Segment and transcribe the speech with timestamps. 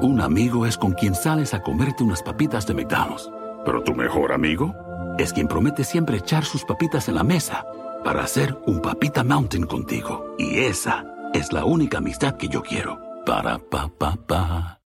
[0.00, 3.28] Un amigo es con quien sales a comerte unas papitas de McDonald's.
[3.64, 4.72] Pero tu mejor amigo
[5.18, 7.66] es quien promete siempre echar sus papitas en la mesa
[8.04, 10.36] para hacer un papita mountain contigo.
[10.38, 11.04] Y esa
[11.34, 13.00] es la única amistad que yo quiero.
[13.26, 14.80] Para pa pa pa.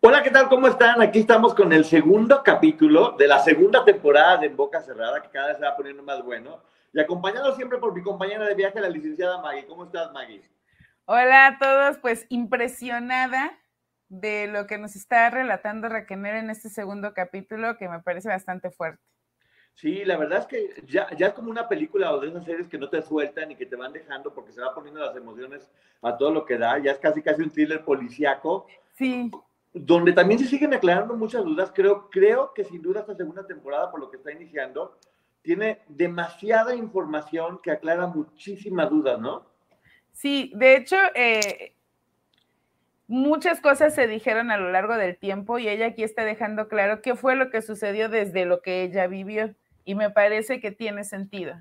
[0.00, 0.48] Hola, ¿qué tal?
[0.48, 1.00] ¿Cómo están?
[1.02, 5.30] Aquí estamos con el segundo capítulo de la segunda temporada de En Boca Cerrada, que
[5.30, 6.62] cada vez se va poniendo más bueno.
[6.92, 9.66] Y acompañado siempre por mi compañera de viaje, la licenciada Maggie.
[9.66, 10.42] ¿Cómo estás, Maggie?
[11.08, 13.56] Hola a todos, pues impresionada
[14.08, 18.70] de lo que nos está relatando Raquel en este segundo capítulo, que me parece bastante
[18.70, 19.02] fuerte.
[19.74, 22.68] Sí, la verdad es que ya, ya es como una película o de esas series
[22.68, 25.70] que no te sueltan y que te van dejando porque se va poniendo las emociones
[26.02, 26.78] a todo lo que da.
[26.78, 28.66] Ya es casi casi un thriller policíaco.
[28.94, 29.30] Sí
[29.78, 31.70] donde también se siguen aclarando muchas dudas.
[31.74, 34.96] Creo, creo que sin duda esta segunda temporada, por lo que está iniciando,
[35.42, 39.44] tiene demasiada información que aclara muchísimas dudas, ¿no?
[40.16, 41.74] Sí, de hecho, eh,
[43.06, 47.02] muchas cosas se dijeron a lo largo del tiempo y ella aquí está dejando claro
[47.02, 51.04] qué fue lo que sucedió desde lo que ella vivió y me parece que tiene
[51.04, 51.54] sentido.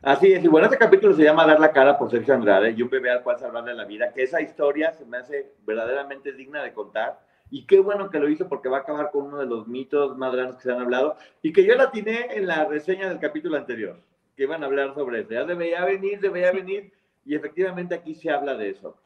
[0.00, 2.80] Así es, y bueno, este capítulo se llama Dar la cara por Sergio Andrade y
[2.80, 6.62] un bebé al cual salvarle la vida, que esa historia se me hace verdaderamente digna
[6.62, 9.46] de contar y qué bueno que lo hizo porque va a acabar con uno de
[9.46, 12.64] los mitos más grandes que se han hablado y que yo la tiene en la
[12.64, 14.00] reseña del capítulo anterior,
[14.34, 15.32] que iban a hablar sobre eso.
[15.32, 16.96] Ya debería venir, debería venir
[17.26, 18.96] y efectivamente aquí se habla de eso.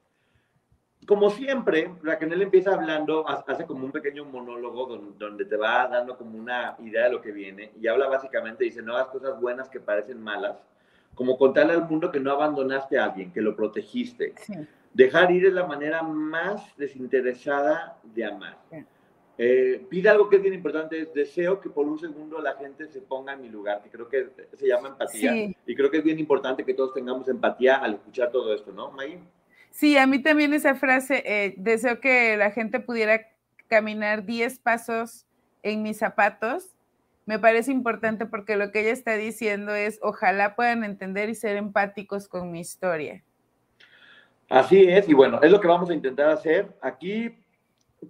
[1.07, 6.39] Como siempre, Raquel empieza hablando, hace como un pequeño monólogo donde, te va dando como
[6.39, 9.81] una idea de lo que viene y habla básicamente, dice, no hagas cosas buenas que
[9.81, 10.63] parecen malas,
[11.15, 14.35] como contarle al mundo que no abandonaste a alguien, que lo protegiste.
[14.37, 14.55] Sí
[14.93, 18.59] Dejar ir es la manera más desinteresada de amar.
[19.43, 22.87] Eh, pide algo que es bien importante, es deseo que por un segundo la gente
[22.89, 25.51] se ponga en mi lugar, que creo que se llama empatía.
[25.65, 28.91] Y creo que es bien importante que todos tengamos empatía al escuchar todo esto, ¿no,
[28.91, 29.19] May?
[29.71, 33.29] Sí, a mí también esa frase, eh, deseo que la gente pudiera
[33.67, 35.25] caminar 10 pasos
[35.63, 36.77] en mis zapatos,
[37.25, 41.57] me parece importante porque lo que ella está diciendo es, ojalá puedan entender y ser
[41.57, 43.25] empáticos con mi historia.
[44.51, 46.77] Así es, y bueno, es lo que vamos a intentar hacer.
[46.83, 47.39] Aquí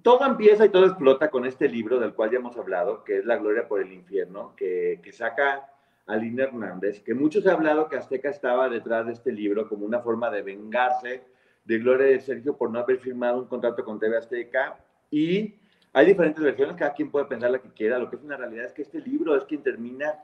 [0.03, 3.25] todo empieza y todo explota con este libro del cual ya hemos hablado, que es
[3.25, 5.69] La Gloria por el Infierno, que, que saca
[6.07, 10.01] Aline Hernández, que muchos han hablado que Azteca estaba detrás de este libro como una
[10.01, 11.25] forma de vengarse
[11.65, 14.79] de Gloria de Sergio por no haber firmado un contrato con TV Azteca.
[15.11, 15.55] Y
[15.93, 17.99] hay diferentes versiones, cada quien puede pensar la que quiera.
[17.99, 20.15] Lo que es una realidad es que este libro es quien termina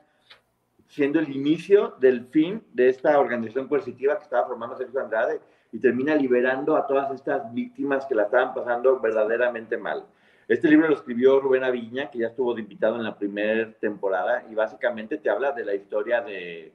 [0.87, 5.39] siendo el inicio del fin de esta organización coercitiva que estaba formando Sergio Andrade
[5.71, 10.05] y termina liberando a todas estas víctimas que la estaban pasando verdaderamente mal.
[10.47, 14.55] Este libro lo escribió Rubén Aviña, que ya estuvo invitado en la primera temporada, y
[14.55, 16.73] básicamente te habla de la historia de,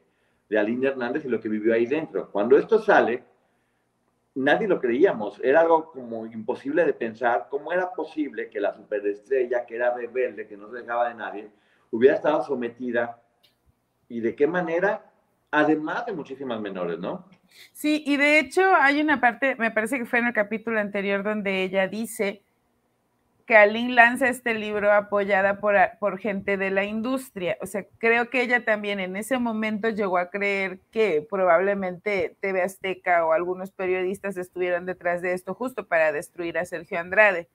[0.48, 2.30] de Aline Hernández y lo que vivió ahí dentro.
[2.30, 3.24] Cuando esto sale,
[4.34, 9.64] nadie lo creíamos, era algo como imposible de pensar cómo era posible que la superestrella,
[9.64, 11.50] que era rebelde, que no se dejaba de nadie,
[11.90, 13.22] hubiera estado sometida
[14.08, 15.10] y de qué manera,
[15.50, 17.26] además de muchísimas menores, ¿no?
[17.72, 21.22] Sí, y de hecho hay una parte, me parece que fue en el capítulo anterior
[21.22, 22.42] donde ella dice
[23.46, 27.56] que Aline lanza este libro apoyada por, por gente de la industria.
[27.60, 32.62] O sea, creo que ella también en ese momento llegó a creer que probablemente TV
[32.62, 37.48] Azteca o algunos periodistas estuvieran detrás de esto justo para destruir a Sergio Andrade.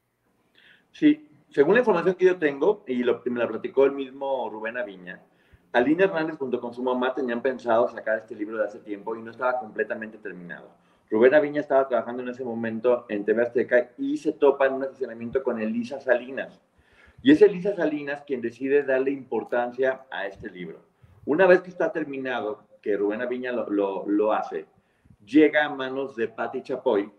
[0.92, 4.78] Sí, según la información que yo tengo, y lo, me la platicó el mismo Rubén
[4.78, 5.22] Aviña,
[5.74, 9.22] Aline Hernández junto con su mamá tenían pensado sacar este libro de hace tiempo y
[9.22, 10.70] no estaba completamente terminado.
[11.10, 14.84] Rubén Aviña estaba trabajando en ese momento en TV Azteca y se topa en un
[14.84, 16.60] asesoramiento con Elisa Salinas.
[17.22, 20.80] Y es Elisa Salinas quien decide darle importancia a este libro.
[21.26, 24.66] Una vez que está terminado, que Rubén Aviña lo hace,
[25.26, 27.12] llega a manos de Patti Chapoy,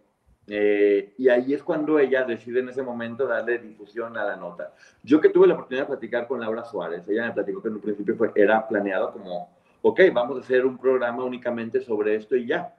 [0.50, 4.72] eh, y ahí es cuando ella decide en ese momento darle difusión a la nota.
[5.02, 7.74] Yo que tuve la oportunidad de platicar con Laura Suárez, ella me platicó que en
[7.74, 9.50] un principio fue, era planeado como,
[9.82, 12.74] ok, vamos a hacer un programa únicamente sobre esto y ya.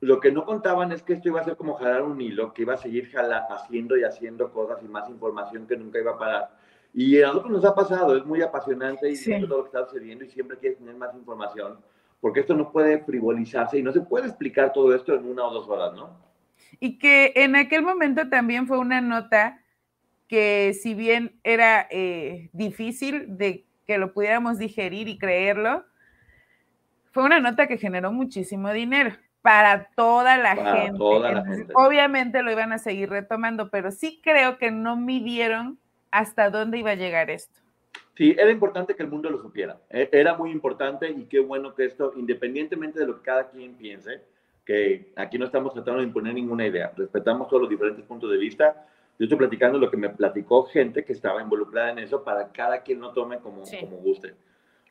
[0.00, 2.62] Lo que no contaban es que esto iba a ser como jalar un hilo, que
[2.62, 3.10] iba a seguir
[3.50, 6.50] haciendo y haciendo cosas y más información que nunca iba a parar.
[6.94, 9.32] Y a nosotros nos ha pasado, es muy apasionante y sí.
[9.46, 11.78] todo lo que está sucediendo y siempre quieres tener más información,
[12.20, 15.54] porque esto no puede frivolizarse y no se puede explicar todo esto en una o
[15.54, 16.31] dos horas, ¿no?
[16.80, 19.60] Y que en aquel momento también fue una nota
[20.28, 25.84] que si bien era eh, difícil de que lo pudiéramos digerir y creerlo,
[27.12, 30.98] fue una nota que generó muchísimo dinero para toda la, gente.
[31.74, 35.78] Obviamente lo iban a seguir retomando, pero sí creo que no midieron
[36.10, 37.60] hasta dónde iba a llegar esto.
[38.16, 39.78] Sí, era importante que el mundo lo supiera.
[39.90, 43.74] E, era muy importante y qué bueno que esto, independientemente de lo que cada quien
[43.74, 44.22] piense,
[44.64, 48.36] que aquí no estamos tratando de imponer ninguna idea, respetamos todos los diferentes puntos de
[48.36, 48.86] vista.
[49.18, 52.82] Yo estoy platicando lo que me platicó gente que estaba involucrada en eso para cada
[52.82, 54.34] quien no tome como, como guste.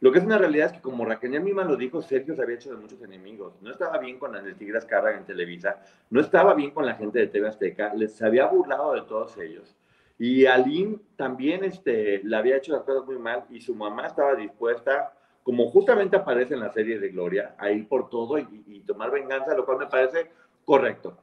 [0.02, 2.56] Lo que es una realidad es que, como Raquel misma lo dijo, Sergio se había
[2.56, 3.54] hecho de muchos enemigos.
[3.62, 5.80] No estaba bien con las Tigres Carga en Televisa,
[6.10, 9.76] no estaba bien con la gente de TV Azteca, les había burlado de todos ellos.
[10.18, 14.34] Y Aline también este, le había hecho las cosas muy mal y su mamá estaba
[14.34, 15.14] dispuesta,
[15.44, 19.12] como justamente aparece en la serie de Gloria, a ir por todo y, y tomar
[19.12, 20.32] venganza, lo cual me parece
[20.66, 21.18] correcto.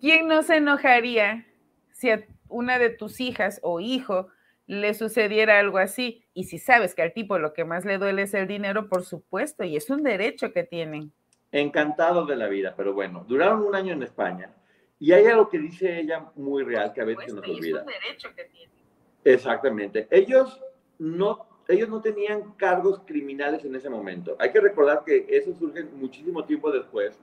[0.00, 1.46] ¿Quién no se enojaría
[1.92, 4.28] si a una de tus hijas o hijo
[4.68, 6.24] le sucediera algo así.
[6.34, 9.02] Y si sabes que al tipo lo que más le duele es el dinero, por
[9.02, 11.10] supuesto, y es un derecho que tienen.
[11.50, 14.52] Encantado de la vida, pero bueno, duraron un año en España
[15.00, 17.80] y hay algo que dice ella muy real que a veces nos olvida.
[17.80, 18.76] Es un derecho que tienen.
[19.24, 20.06] Exactamente.
[20.10, 20.60] Ellos
[20.98, 24.36] no, ellos no tenían cargos criminales en ese momento.
[24.38, 27.18] Hay que recordar que eso surge muchísimo tiempo después,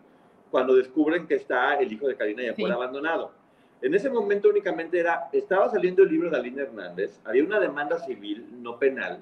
[0.52, 3.32] cuando descubren que está el hijo de Karina ya fue abandonado
[3.82, 8.00] en ese momento únicamente era, estaba saliendo el libro de Aline Hernández, había una demanda
[8.00, 9.22] civil, no penal,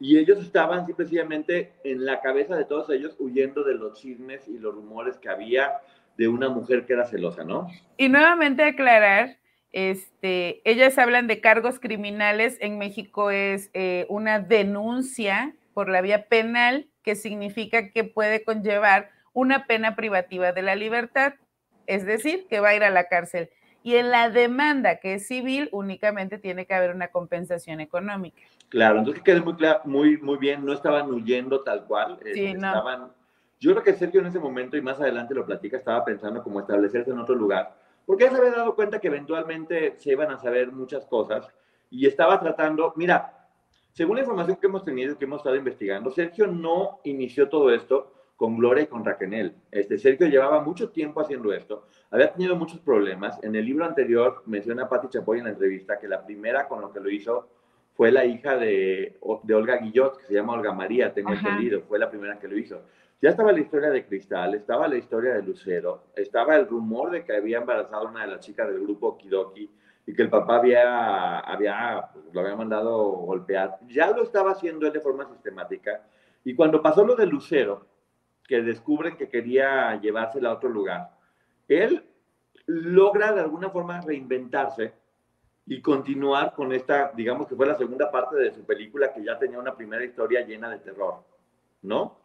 [0.00, 4.58] y ellos estaban simplemente en la cabeza de todos ellos huyendo de los chismes y
[4.58, 5.78] los rumores que había
[6.18, 7.68] de una mujer que era celosa, ¿no?
[7.96, 9.38] Y nuevamente aclarar,
[9.74, 16.28] este, ellas hablan de cargos criminales, en México es eh, una denuncia por la vía
[16.28, 21.34] penal, que significa que puede conllevar una pena privativa de la libertad,
[21.88, 23.50] es decir, que va a ir a la cárcel.
[23.82, 28.42] Y en la demanda, que es civil, únicamente tiene que haber una compensación económica.
[28.68, 33.10] Claro, entonces quede muy, muy, muy bien, no estaban huyendo tal cual, eh, sí, estaban...
[33.58, 36.60] Yo creo que Sergio en ese momento, y más adelante lo platica, estaba pensando como
[36.60, 37.74] establecerse en otro lugar,
[38.06, 41.48] porque él se había dado cuenta que eventualmente se iban a saber muchas cosas,
[41.90, 43.48] y estaba tratando, mira,
[43.92, 48.12] según la información que hemos tenido, que hemos estado investigando, Sergio no inició todo esto
[48.36, 49.54] con Gloria y con Raquel.
[49.70, 53.38] Este, Sergio llevaba mucho tiempo haciendo esto, había tenido muchos problemas.
[53.44, 56.80] En el libro anterior menciona a Patti Chapoy en la entrevista que la primera con
[56.80, 57.48] lo que lo hizo
[57.94, 61.98] fue la hija de, de Olga Guillot, que se llama Olga María, tengo entendido, fue
[61.98, 62.82] la primera que lo hizo.
[63.20, 67.24] Ya estaba la historia de Cristal, estaba la historia de Lucero, estaba el rumor de
[67.24, 69.70] que había embarazado una de las chicas del grupo Kidoki
[70.06, 73.78] y que el papá había, había, lo había mandado golpear.
[73.88, 76.02] Ya lo estaba haciendo él de forma sistemática.
[76.44, 77.86] Y cuando pasó lo de Lucero,
[78.46, 81.10] que descubren que quería llevársela a otro lugar,
[81.68, 82.04] él
[82.66, 84.92] logra de alguna forma reinventarse
[85.66, 89.38] y continuar con esta, digamos que fue la segunda parte de su película que ya
[89.38, 91.24] tenía una primera historia llena de terror,
[91.82, 92.23] ¿no?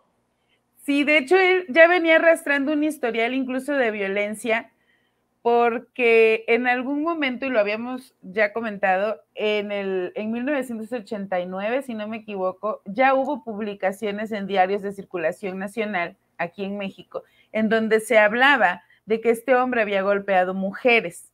[0.90, 4.72] Sí, de hecho él ya venía arrastrando un historial incluso de violencia
[5.44, 12.08] porque en algún momento, y lo habíamos ya comentado, en, el, en 1989, si no
[12.08, 18.00] me equivoco, ya hubo publicaciones en diarios de circulación nacional aquí en México, en donde
[18.00, 21.32] se hablaba de que este hombre había golpeado mujeres.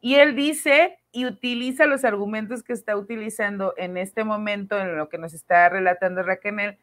[0.00, 5.08] Y él dice y utiliza los argumentos que está utilizando en este momento, en lo
[5.08, 6.78] que nos está relatando Raquel,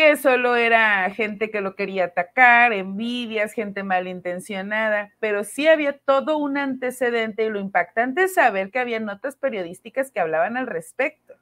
[0.00, 6.38] que solo era gente que lo quería atacar, envidias, gente malintencionada, pero sí había todo
[6.38, 11.34] un antecedente y lo impactante es saber que había notas periodísticas que hablaban al respecto.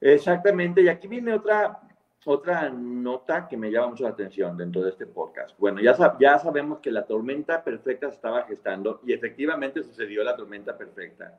[0.00, 1.80] Exactamente, y aquí viene otra,
[2.24, 5.58] otra nota que me llama mucho la atención dentro de este podcast.
[5.58, 10.36] Bueno, ya, ya sabemos que la tormenta perfecta se estaba gestando y efectivamente sucedió la
[10.36, 11.36] tormenta perfecta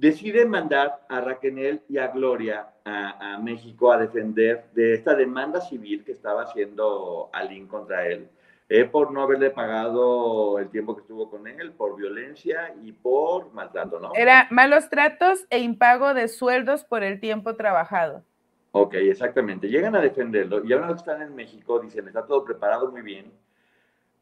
[0.00, 6.04] decide mandar a Raquel y a Gloria a, México a defender de esta demanda civil
[6.04, 8.28] que estaba haciendo Alín contra él,
[8.68, 13.52] eh, por no haberle pagado el tiempo que estuvo con él, por violencia y por
[13.52, 14.12] maltrato, ¿no?
[14.14, 18.24] Era malos tratos e impago de sueldos por el tiempo trabajado.
[18.72, 19.68] Ok, exactamente.
[19.68, 23.32] Llegan a defenderlo y ahora que están en México dicen, está todo preparado muy bien.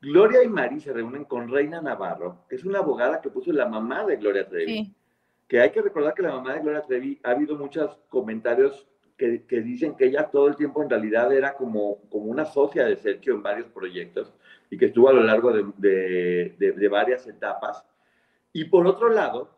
[0.01, 3.67] Gloria y Mari se reúnen con Reina Navarro, que es una abogada que puso la
[3.67, 4.85] mamá de Gloria Trevi.
[4.85, 4.95] Sí
[5.49, 8.87] que hay que recordar que la mamá de Gloria Trevi ha habido muchos comentarios
[9.17, 12.97] que, dicen que ella todo el tiempo en realidad era como, como una socia de
[12.97, 14.33] Sergio en varios proyectos
[14.71, 17.85] y que estuvo a lo largo de, de, varias etapas.
[18.52, 19.58] Y por otro lado,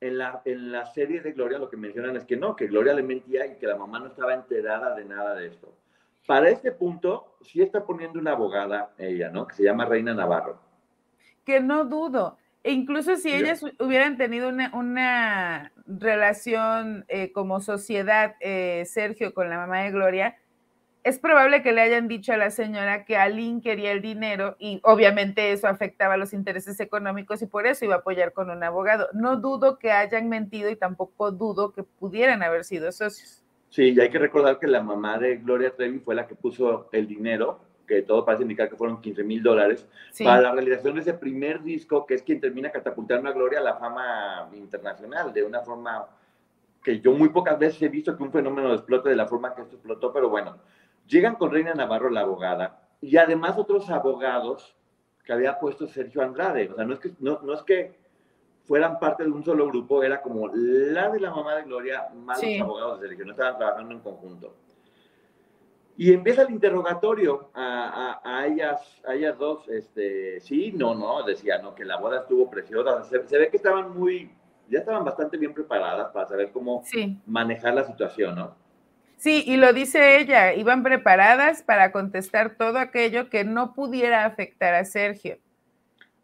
[0.00, 2.94] en la, en la serie de Gloria lo que mencionan es que no, que Gloria
[2.94, 5.72] le mentía y que la mamá no estaba enterada de nada de esto.
[6.26, 9.46] Para este punto, sí está poniendo una abogada ella, ¿no?
[9.46, 10.58] Que se llama Reina Navarro.
[11.44, 12.36] Que no dudo.
[12.64, 19.48] E incluso si ellas hubieran tenido una, una relación eh, como sociedad, eh, Sergio, con
[19.48, 20.36] la mamá de Gloria,
[21.06, 24.80] es probable que le hayan dicho a la señora que Aline quería el dinero y
[24.82, 29.06] obviamente eso afectaba los intereses económicos y por eso iba a apoyar con un abogado.
[29.12, 33.44] No dudo que hayan mentido y tampoco dudo que pudieran haber sido socios.
[33.70, 36.88] Sí, y hay que recordar que la mamá de Gloria Trevi fue la que puso
[36.90, 39.86] el dinero, que todo parece indicar que fueron 15 mil dólares,
[40.24, 43.62] para la realización de ese primer disco, que es quien termina catapultando a Gloria a
[43.62, 46.04] la fama internacional, de una forma
[46.82, 49.62] que yo muy pocas veces he visto que un fenómeno explote de la forma que
[49.62, 50.56] esto explotó, pero bueno,
[51.06, 54.76] Llegan con Reina Navarro, la abogada, y además otros abogados
[55.24, 56.70] que había puesto Sergio Andrade.
[56.70, 57.98] O sea, no es que, no, no es que
[58.64, 62.42] fueran parte de un solo grupo, era como la de la mamá de Gloria, más
[62.42, 64.54] los abogados de Sergio, no estaban trabajando en conjunto.
[65.98, 71.58] Y empieza el interrogatorio a, a, ellas, a ellas dos, este, sí, no, no, decía,
[71.58, 73.02] no, que la boda estuvo preciosa.
[73.04, 74.30] Se, ve que estaban muy,
[74.68, 76.82] ya estaban bastante bien preparadas para saber cómo
[77.24, 78.65] manejar la situación, ¿no?
[79.16, 84.74] Sí, y lo dice ella, iban preparadas para contestar todo aquello que no pudiera afectar
[84.74, 85.38] a Sergio.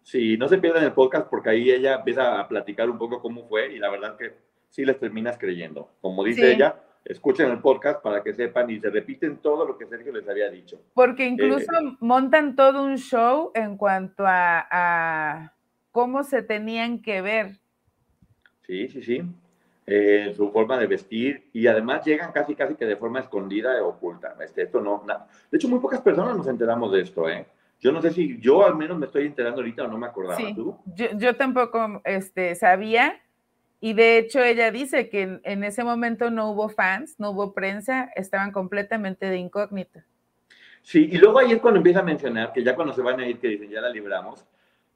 [0.03, 3.49] Sí, no se pierdan el podcast porque ahí ella empieza a platicar un poco cómo
[3.49, 4.35] fue y la verdad que
[4.69, 5.91] sí les terminas creyendo.
[6.01, 9.87] Como dice ella, escuchen el podcast para que sepan y se repiten todo lo que
[9.87, 10.81] Sergio les había dicho.
[10.95, 15.55] Porque incluso eh, montan todo un show en cuanto a, a
[15.93, 17.61] cómo se tenían que ver.
[18.67, 19.23] Sí, sí, sí.
[19.85, 23.81] Eh, su forma de vestir y además llegan casi casi que de forma escondida e
[23.81, 24.37] oculta.
[24.41, 25.03] Este, esto no,
[25.51, 27.45] De hecho, muy pocas personas nos enteramos de esto, ¿eh?
[27.81, 30.39] Yo no sé si yo al menos me estoy enterando ahorita o no me acordaba.
[30.55, 30.79] ¿Tú?
[30.95, 33.21] Yo, yo, tampoco este, sabía
[33.81, 37.53] y de hecho ella dice que en, en, ese momento no hubo fans, no hubo
[37.53, 39.99] prensa, estaban completamente de incógnito.
[40.83, 43.27] Sí, y luego ahí es cuando empieza a mencionar que ya cuando se van a
[43.27, 44.47] ir, que dicen, ya la libramos,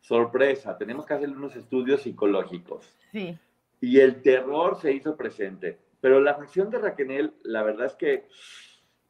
[0.01, 2.95] sorpresa, tenemos que hacer unos estudios psicológicos.
[3.11, 3.37] Sí
[3.81, 5.79] y el terror se hizo presente.
[6.01, 8.29] Pero la reacción de Raquel, la verdad es que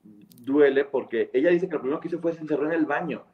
[0.02, 3.24] duele porque ella dice que lo primero que hizo fue se encerró en el baño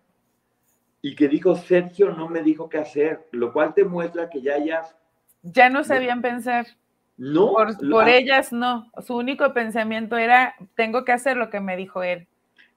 [1.02, 4.56] y que dijo, Sergio no me dijo qué hacer, lo cual te muestra que ya
[4.56, 4.96] ellas...
[5.42, 6.66] Ya no sabían pensar.
[7.16, 7.52] No.
[7.52, 8.90] Por, ellas no.
[9.04, 12.28] Su único pensamiento era, tengo que hacer lo que me dijo él.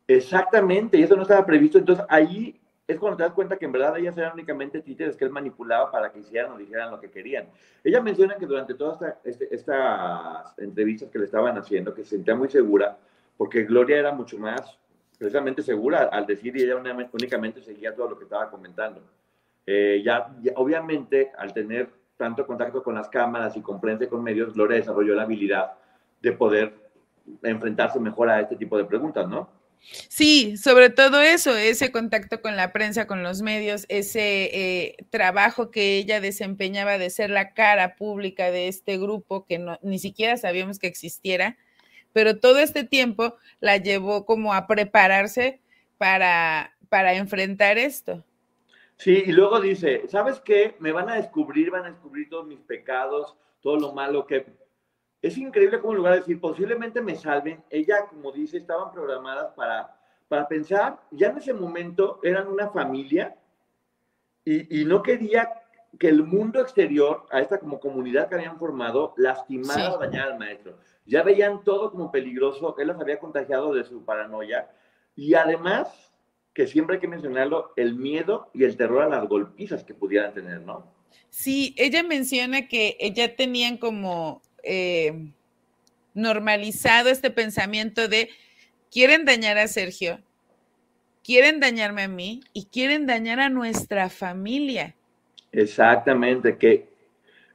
[0.08, 1.78] Exactamente, y eso no estaba previsto.
[1.78, 5.26] Entonces ahí es cuando te das cuenta que en verdad ellas eran únicamente títeres que
[5.26, 7.48] él manipulaba para que hicieran o dijeran lo que querían.
[7.84, 12.36] Ella menciona que durante todas este, estas entrevistas que le estaban haciendo, que se sentía
[12.36, 12.98] muy segura,
[13.38, 14.78] porque Gloria era mucho más
[15.18, 16.76] precisamente segura al decir y ella
[17.12, 19.02] únicamente seguía todo lo que estaba comentando.
[19.66, 24.24] Eh, ya, obviamente, al tener tanto contacto con las cámaras y con prensa y con
[24.24, 25.74] medios, Gloria desarrolló la habilidad
[26.22, 26.74] de poder
[27.42, 29.50] enfrentarse mejor a este tipo de preguntas, ¿no?
[30.10, 35.72] Sí, sobre todo eso, ese contacto con la prensa, con los medios, ese eh, trabajo
[35.72, 40.80] que ella desempeñaba de ser la cara pública de este grupo que ni siquiera sabíamos
[40.80, 41.58] que existiera,
[42.14, 45.62] pero todo este tiempo la llevó como a prepararse
[45.98, 48.24] para, para enfrentar esto.
[48.98, 50.76] Sí, y luego dice, ¿sabes qué?
[50.80, 54.46] Me van a descubrir, van a descubrir todos mis pecados, todo lo malo que
[55.22, 59.54] es increíble cómo en lugar de decir posiblemente me salven, ella, como dice, estaban programadas
[59.54, 59.96] para,
[60.28, 63.36] para pensar, ya en ese momento eran una familia
[64.44, 65.50] y, no quería
[65.98, 70.40] que el mundo exterior, a esta como comunidad que habían formado, lastimara o dañara al
[70.40, 70.78] maestro.
[71.06, 74.70] Ya veían todo como peligroso, él las había contagiado de su paranoia
[75.16, 76.14] y además,
[76.54, 80.34] que siempre hay que mencionarlo, el miedo y el terror a las golpizas que pudieran
[80.34, 80.94] tener, ¿no?
[81.30, 85.32] Sí, ella menciona que ya tenían como eh,
[86.14, 88.30] normalizado este pensamiento de
[88.92, 90.20] quieren dañar a Sergio,
[91.24, 94.96] quieren dañarme a mí y quieren dañar a nuestra familia.
[95.52, 96.90] Exactamente, que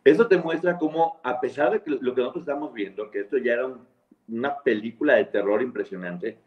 [0.05, 3.37] eso te muestra cómo, a pesar de que lo que nosotros estamos viendo, que esto
[3.39, 3.69] ya era
[4.29, 6.39] una película de terror impresionante,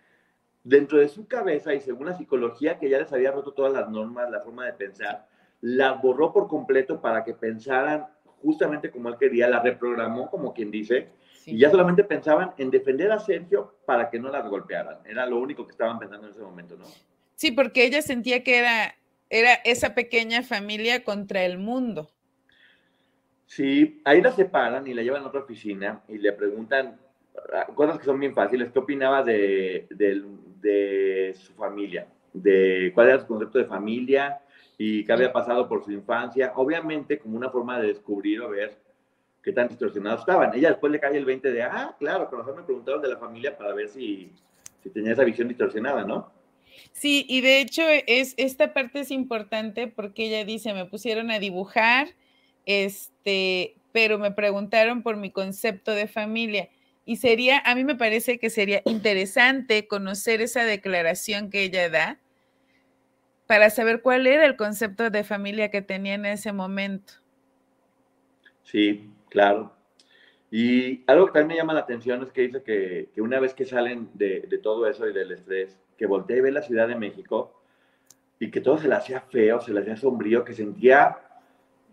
[0.64, 3.90] dentro de su cabeza y según la psicología que ya les había roto todas las
[3.90, 5.28] normas, la forma de pensar,
[5.62, 8.08] las borró por completo para que pensaran
[8.44, 11.08] justamente como él quería, la reprogramó, como quien dice,
[11.46, 14.98] y ya solamente pensaban en defender a Sergio para que no las golpearan.
[15.06, 16.86] Era lo único que estaban pensando en ese momento, ¿no?
[17.36, 18.96] Sí, porque ella sentía que era,
[19.30, 22.10] era esa pequeña familia contra el mundo.
[23.46, 26.98] Sí, ahí la separan y la llevan a otra oficina y le preguntan
[27.54, 28.72] ah, cosas que son bien fáciles.
[28.72, 32.08] ¿Qué opinaba de, de su familia?
[32.34, 34.40] De cuál era su concepto de familia
[34.78, 36.54] y qué había pasado por su infancia.
[36.56, 38.78] Obviamente, como una forma de descubrir o ver
[39.44, 40.54] qué tan distorsionados estaban.
[40.56, 43.58] Ella después le cae el 20 de, ah, claro, pero me preguntaron de la familia
[43.58, 44.32] para ver si,
[44.82, 46.32] si tenía esa visión distorsionada, ¿no?
[46.92, 51.40] Sí, y de hecho es, esta parte es importante porque ella dice, me pusieron a
[51.40, 52.08] dibujar,
[52.66, 56.70] este, pero me preguntaron por mi concepto de familia.
[57.06, 62.20] Y sería, a mí me parece que sería interesante conocer esa declaración que ella da
[63.48, 67.14] para saber cuál era el concepto de familia que tenía en ese momento.
[68.64, 69.74] Sí, claro.
[70.50, 73.66] Y algo que también me llama la atención es que dice que, una vez que
[73.66, 76.96] salen de, de, todo eso y del estrés, que voltea y ve la Ciudad de
[76.96, 77.60] México
[78.40, 81.18] y que todo se le hacía feo, se le hacía sombrío, que sentía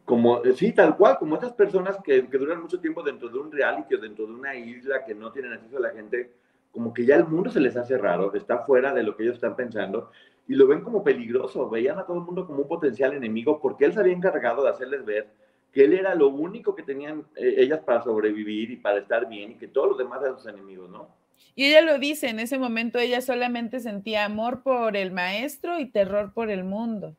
[0.04, 3.52] como, sí, tal cual, como estas personas que, que duran mucho tiempo dentro de un
[3.52, 6.32] reality o dentro de una isla que no tienen acceso a la gente,
[6.72, 9.36] como que ya el mundo se les hace raro, está fuera de lo que ellos
[9.36, 10.10] están pensando
[10.50, 13.84] y lo ven como peligroso, veían a todo el mundo como un potencial enemigo porque
[13.84, 15.28] él se había encargado de hacerles ver
[15.72, 19.52] que él era lo único que tenían eh, ellas para sobrevivir y para estar bien
[19.52, 21.08] y que todos los demás eran sus enemigos, ¿no?
[21.54, 25.86] Y ella lo dice, en ese momento ella solamente sentía amor por el maestro y
[25.86, 27.14] terror por el mundo.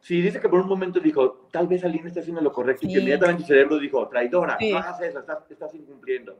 [0.00, 2.92] Sí, dice que por un momento dijo, tal vez Aline está haciendo lo correcto y
[2.92, 6.38] que inmediatamente su cerebro dijo, traidora, no hagas eso, estás, estás incumpliendo.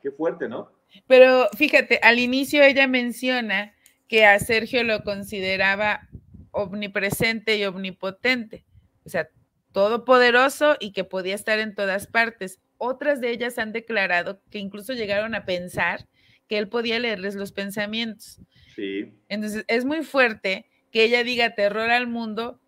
[0.00, 0.70] Qué fuerte, ¿no?
[1.08, 3.72] Pero fíjate, al inicio ella menciona
[4.08, 6.08] que a Sergio lo consideraba
[6.50, 8.64] omnipresente y omnipotente,
[9.04, 9.28] o sea,
[9.72, 12.60] todopoderoso y que podía estar en todas partes.
[12.78, 16.06] Otras de ellas han declarado que incluso llegaron a pensar
[16.48, 18.40] que él podía leerles los pensamientos.
[18.74, 19.12] Sí.
[19.28, 22.60] Entonces, es muy fuerte que ella diga terror al mundo,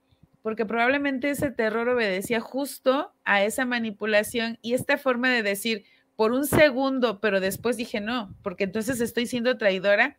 [0.42, 5.84] porque probablemente ese terror obedecía justo a esa manipulación y esta forma de decir
[6.16, 10.18] por un segundo, pero después dije no, porque entonces estoy siendo traidora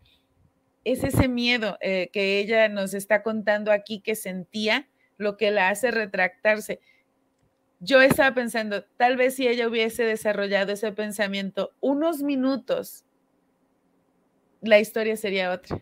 [0.84, 4.88] es ese miedo eh, que ella nos está contando aquí que sentía,
[5.18, 6.80] lo que la hace retractarse.
[7.80, 13.06] Yo estaba pensando, tal vez si ella hubiese desarrollado ese pensamiento unos minutos,
[14.62, 15.82] la historia sería otra.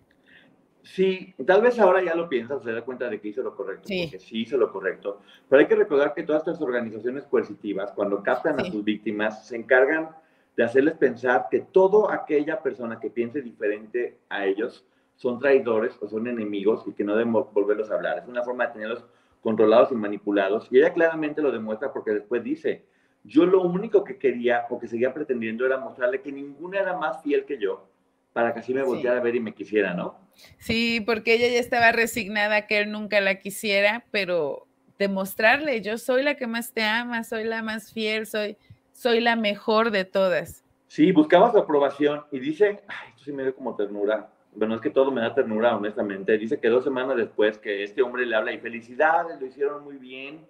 [0.84, 3.90] Sí, tal vez ahora ya lo piensa, se da cuenta de que hizo lo correcto,
[3.90, 5.22] porque sí hizo lo correcto.
[5.50, 9.58] Pero hay que recordar que todas estas organizaciones coercitivas, cuando captan a sus víctimas, se
[9.58, 10.10] encargan
[10.58, 16.08] de hacerles pensar que toda aquella persona que piense diferente a ellos son traidores o
[16.08, 18.18] son enemigos y que no deben volverlos a hablar.
[18.18, 19.06] Es una forma de tenerlos
[19.42, 20.68] controlados y manipulados.
[20.72, 22.86] Y ella claramente lo demuestra porque después dice,
[23.24, 27.22] yo lo único que quería o que seguía pretendiendo era mostrarle que ninguna era más
[27.22, 27.88] fiel que yo
[28.34, 30.16] para que así me volteara a ver y me quisiera, ¿no?
[30.60, 34.68] Sí, porque ella ya estaba resignada que él nunca la quisiera, pero
[35.00, 38.58] demostrarle, yo soy la que más te ama, soy la más fiel, soy
[38.98, 40.66] soy la mejor de todas.
[40.88, 44.32] Sí, buscaba su aprobación y dice, ay, esto sí me dio como ternura.
[44.56, 46.36] Bueno, es que todo me da ternura, honestamente.
[46.36, 49.98] Dice que dos semanas después que este hombre le habla y felicidades, lo hicieron muy
[49.98, 50.48] bien.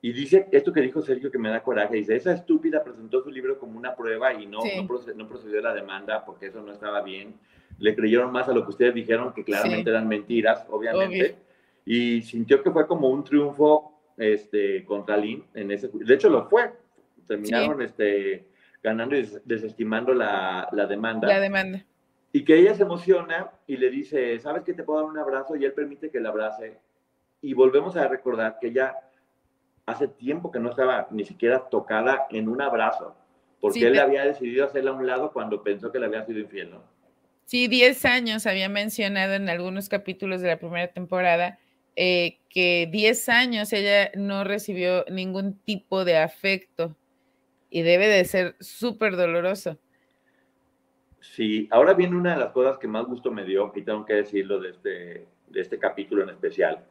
[0.00, 1.96] Y dice esto que dijo Sergio que me da coraje.
[1.96, 5.74] Dice, esa estúpida presentó su libro como una prueba y no, no, procedió, a la
[5.74, 7.34] demanda porque eso no estaba bien.
[7.78, 11.36] Le creyeron más a lo que ustedes dijeron, que claramente eran mentiras, obviamente.
[11.84, 15.90] Y sintió que fue como un triunfo este, contra Lynn en ese...
[15.92, 16.85] De hecho, lo fue
[17.26, 18.46] terminaron este,
[18.82, 21.28] ganando y desestimando la, la, demanda.
[21.28, 21.84] La demanda.
[22.32, 25.56] Y que ella se emociona y le dice, ¿sabes que te puedo dar un abrazo?
[25.56, 26.78] Y él permite que la abrace.
[27.42, 28.96] Y volvemos a recordar que ella
[29.86, 33.16] hace tiempo que no estaba ni siquiera tocada en un abrazo,
[33.60, 36.70] porque él había decidido hacerla a un lado cuando pensó que le había sido infiel,
[36.70, 36.82] ¿no?
[37.44, 41.60] Sí, 10 años había mencionado en algunos capítulos de la primera temporada
[41.94, 46.96] eh, que 10 años ella no recibió ningún tipo de afecto
[47.70, 49.78] y debe de ser súper doloroso.
[51.20, 54.14] Sí, ahora viene una de las cosas que más gusto me dio, y tengo que
[54.14, 56.84] decirlo de este, de este capítulo en especial,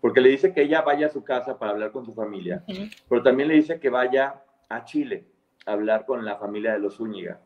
[0.00, 2.64] porque le dice que ella vaya a su casa para hablar con su familia,
[3.08, 5.24] pero también le dice que vaya a Chile
[5.64, 7.40] a hablar con la familia de los Zúñiga,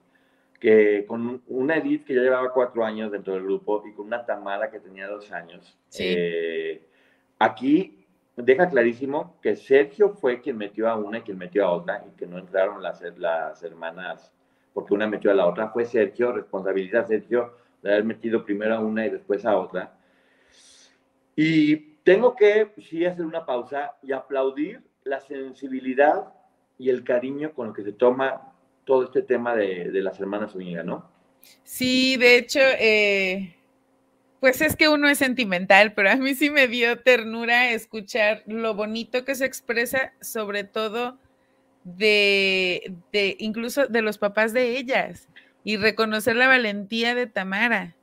[0.59, 4.27] que con una Edith que ya llevaba cuatro años dentro del grupo y con una
[4.27, 5.79] Tamara que tenía dos años.
[5.99, 6.87] Eh,
[7.39, 8.00] aquí
[8.43, 12.17] deja clarísimo que Sergio fue quien metió a una y quien metió a otra y
[12.17, 14.33] que no entraron las, las hermanas
[14.73, 15.69] porque una metió a la otra.
[15.71, 19.93] Fue Sergio, responsabilidad Sergio de haber metido primero a una y después a otra.
[21.35, 26.33] Y tengo que sí hacer una pausa y aplaudir la sensibilidad
[26.79, 28.53] y el cariño con el que se toma
[28.85, 31.11] todo este tema de, de las hermanas Zúñiga, ¿no?
[31.63, 33.57] Sí, de hecho, eh,
[34.41, 38.75] pues es que uno es sentimental, pero a mí sí me dio ternura escuchar lo
[38.75, 41.19] bonito que se expresa, sobre todo
[41.85, 45.29] de, de incluso de los papás de ellas
[45.63, 47.95] y reconocer la valentía de Tamara.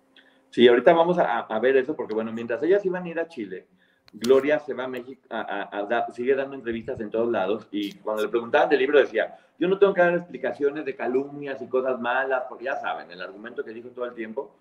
[0.51, 3.27] Sí, ahorita vamos a, a ver eso, porque bueno, mientras ellas iban a ir a
[3.27, 3.65] Chile,
[4.13, 8.29] Gloria se va a México, a, sigue dando entrevistas en todos lados y cuando le
[8.29, 12.43] preguntaban del libro decía, yo no tengo que dar explicaciones de calumnias y cosas malas,
[12.47, 14.55] porque ya saben, el argumento que dijo todo el tiempo.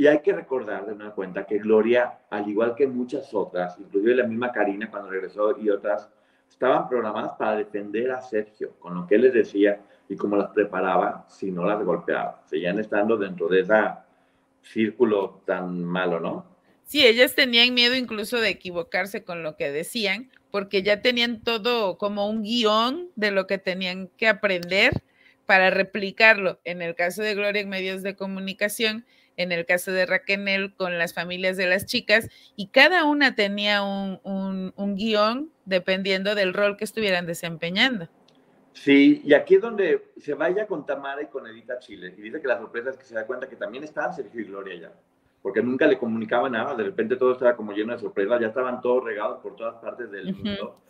[0.00, 4.14] Y hay que recordar de una cuenta que Gloria, al igual que muchas otras, inclusive
[4.14, 6.08] la misma Karina cuando regresó y otras,
[6.48, 10.50] estaban programadas para defender a Sergio, con lo que él les decía y cómo las
[10.50, 12.40] preparaba si no las golpeaba.
[12.46, 13.74] Seguían estando dentro de ese
[14.62, 16.46] círculo tan malo, ¿no?
[16.84, 21.98] Sí, ellas tenían miedo incluso de equivocarse con lo que decían, porque ya tenían todo
[21.98, 24.92] como un guion de lo que tenían que aprender
[25.44, 26.60] para replicarlo.
[26.64, 29.04] En el caso de Gloria en medios de comunicación,
[29.38, 33.82] en el caso de Raquel con las familias de las chicas, y cada una tenía
[33.82, 34.20] un,
[34.76, 38.08] un, guion dependiendo del rol que estuvieran desempeñando.
[38.74, 42.40] Sí, y aquí es donde se vaya con Tamara y con Edita Chile, y dice
[42.40, 44.92] que la sorpresa es que se da cuenta que también estaban Sergio y Gloria ya
[45.42, 48.80] porque nunca le comunicaba nada, de repente todo estaba como lleno de sorpresas, ya estaban
[48.80, 50.80] todos regados por todas partes del mundo.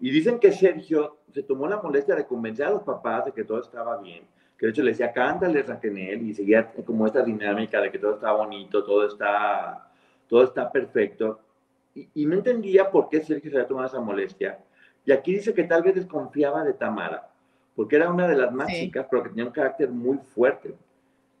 [0.00, 3.44] Y dicen que Sergio se tomó la molestia de convencer a los papás de que
[3.44, 4.24] todo estaba bien,
[4.60, 8.16] que de hecho le decía, cántale Raquel, y seguía como esta dinámica de que todo
[8.16, 9.90] está bonito, todo está,
[10.28, 11.40] todo está perfecto.
[11.94, 14.58] Y, y no entendía por qué Sergio se había tomado esa molestia.
[15.06, 17.26] Y aquí dice que tal vez desconfiaba de Tamara,
[17.74, 20.74] porque era una de las más chicas, pero que tenía un carácter muy fuerte.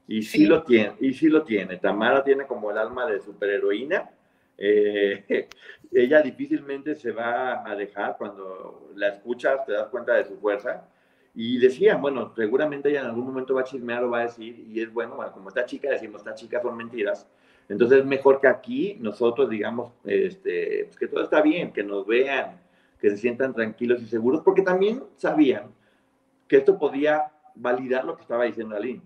[0.08, 1.76] Y sí, lo tiene, y sí lo tiene.
[1.76, 4.08] Tamara tiene como el alma de superheroína.
[4.56, 5.46] Eh,
[5.92, 10.88] ella difícilmente se va a dejar cuando la escuchas, te das cuenta de su fuerza.
[11.34, 14.64] Y decía, bueno, seguramente ella en algún momento va a chismear o va a decir,
[14.68, 17.26] y es bueno, como esta chica decimos, esta chica son mentiras.
[17.68, 22.04] Entonces es mejor que aquí nosotros digamos este, pues que todo está bien, que nos
[22.04, 22.60] vean,
[23.00, 25.70] que se sientan tranquilos y seguros, porque también sabían
[26.48, 29.02] que esto podía validar lo que estaba diciendo Aline.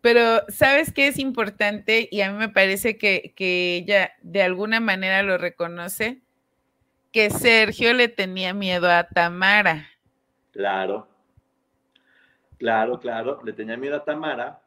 [0.00, 2.08] Pero, ¿sabes qué es importante?
[2.10, 6.20] Y a mí me parece que, que ella de alguna manera lo reconoce,
[7.12, 9.88] que Sergio le tenía miedo a Tamara.
[10.50, 11.08] Claro,
[12.58, 14.60] claro, claro, le tenía miedo a Tamara.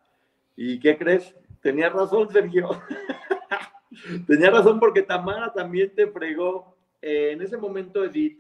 [0.55, 1.35] ¿Y qué crees?
[1.61, 2.69] Tenía razón, Sergio.
[4.27, 6.75] tenía razón porque Tamara también te fregó.
[7.01, 8.39] Eh, en ese momento, Edith,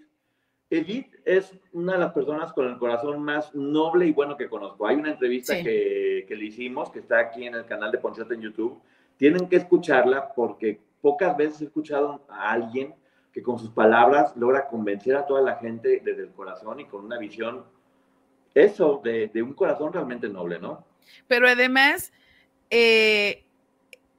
[0.69, 4.85] Edith es una de las personas con el corazón más noble y bueno que conozco.
[4.85, 8.41] Hay una entrevista que, le hicimos, que está aquí en el canal de Ponchete en
[8.41, 8.81] YouTube.
[9.15, 12.93] Tienen que escucharla porque pocas veces he escuchado a alguien
[13.31, 17.05] que con sus palabras logra convencer a toda la gente desde el corazón y con
[17.05, 17.63] una visión,
[18.63, 20.85] eso, de, un corazón realmente noble, ¿no?
[21.27, 22.11] Pero además,
[22.69, 23.45] eh,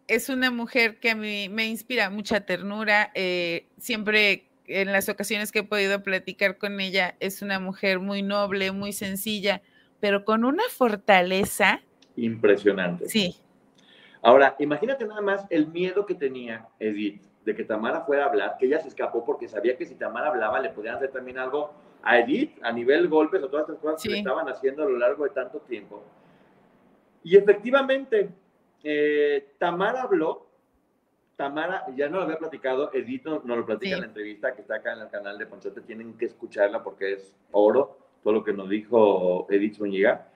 [0.07, 3.11] es una mujer que a mí me inspira mucha ternura.
[3.15, 8.23] Eh, siempre en las ocasiones que he podido platicar con ella, es una mujer muy
[8.23, 9.63] noble, muy sencilla,
[10.01, 11.81] pero con una fortaleza.
[12.17, 13.09] Impresionante.
[13.09, 13.37] Sí.
[14.23, 18.57] Ahora, imagínate nada más el miedo que tenía Edith de que Tamara fuera a hablar,
[18.59, 21.73] que ella se escapó porque sabía que si Tamara hablaba le podían hacer también algo
[22.09, 24.97] a Edith a nivel golpes o todas estas cosas que le estaban haciendo a lo
[24.97, 26.03] largo de tanto tiempo.
[27.23, 28.31] Y efectivamente,
[28.83, 30.47] eh, Tamara habló
[31.37, 34.77] Tamara, ya no lo había platicado, Edith no, lo platica en la entrevista que está
[34.77, 38.55] acá en el canal de Ponchote, tienen que escucharla porque es oro, todo lo que
[38.55, 40.29] nos dijo Edith Zúñiga.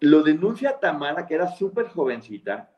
[0.00, 2.68] Lo denuncia Tamara, que era súper jovencita,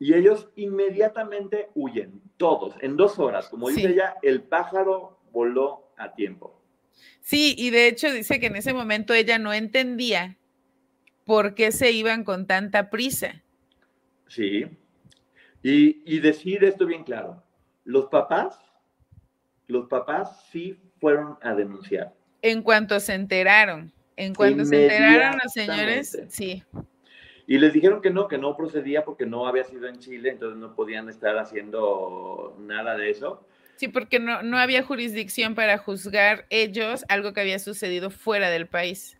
[0.00, 3.48] y ellos inmediatamente huyen, todos, en dos horas.
[3.48, 6.61] Como dice ella, el pájaro voló a tiempo.
[7.20, 10.36] Sí, y de hecho dice que en ese momento ella no entendía
[11.24, 13.42] por qué se iban con tanta prisa.
[14.26, 14.66] Sí,
[15.62, 17.42] y, decir esto bien claro,
[17.84, 18.58] los papás,
[19.68, 22.12] los papás sí fueron a denunciar.
[22.42, 26.64] En cuanto se enteraron, en cuanto se enteraron los señores, sí.
[27.46, 30.58] Y les dijeron que no, que no procedía porque no había sido en Chile, entonces
[30.58, 33.46] no podían estar haciendo nada de eso.
[33.76, 38.66] Sí, porque no, no había jurisdicción para juzgar ellos algo que había sucedido fuera del
[38.66, 39.18] país.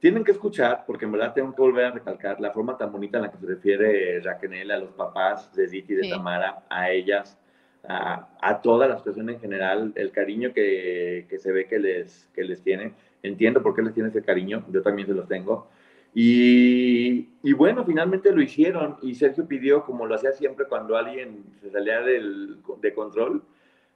[0.00, 3.18] Tienen que escuchar, porque en verdad tengo que volver a recalcar la forma tan bonita
[3.18, 6.90] en la que se refiere Raquel a los papás de Edith y de Tamara, a
[6.90, 7.38] ellas,
[7.86, 12.28] a, a, toda la situación en general, el cariño que, que, se ve que les,
[12.34, 12.94] que les tienen.
[13.22, 15.68] Entiendo por qué les tiene ese cariño, yo también se los tengo.
[16.14, 21.44] Y, y, bueno, finalmente lo hicieron y Sergio pidió, como lo hacía siempre cuando alguien
[21.60, 23.42] se salía del, de control,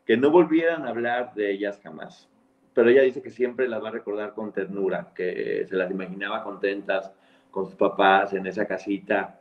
[0.04, 2.28] que no volvieran a hablar de ellas jamás.
[2.74, 6.42] Pero ella dice que siempre las va a recordar con ternura, que se las imaginaba
[6.42, 7.12] contentas
[7.50, 9.40] con sus papás en esa casita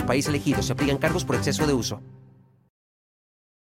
[0.05, 0.61] país elegido.
[0.61, 2.01] Se aplican cargos por exceso de uso.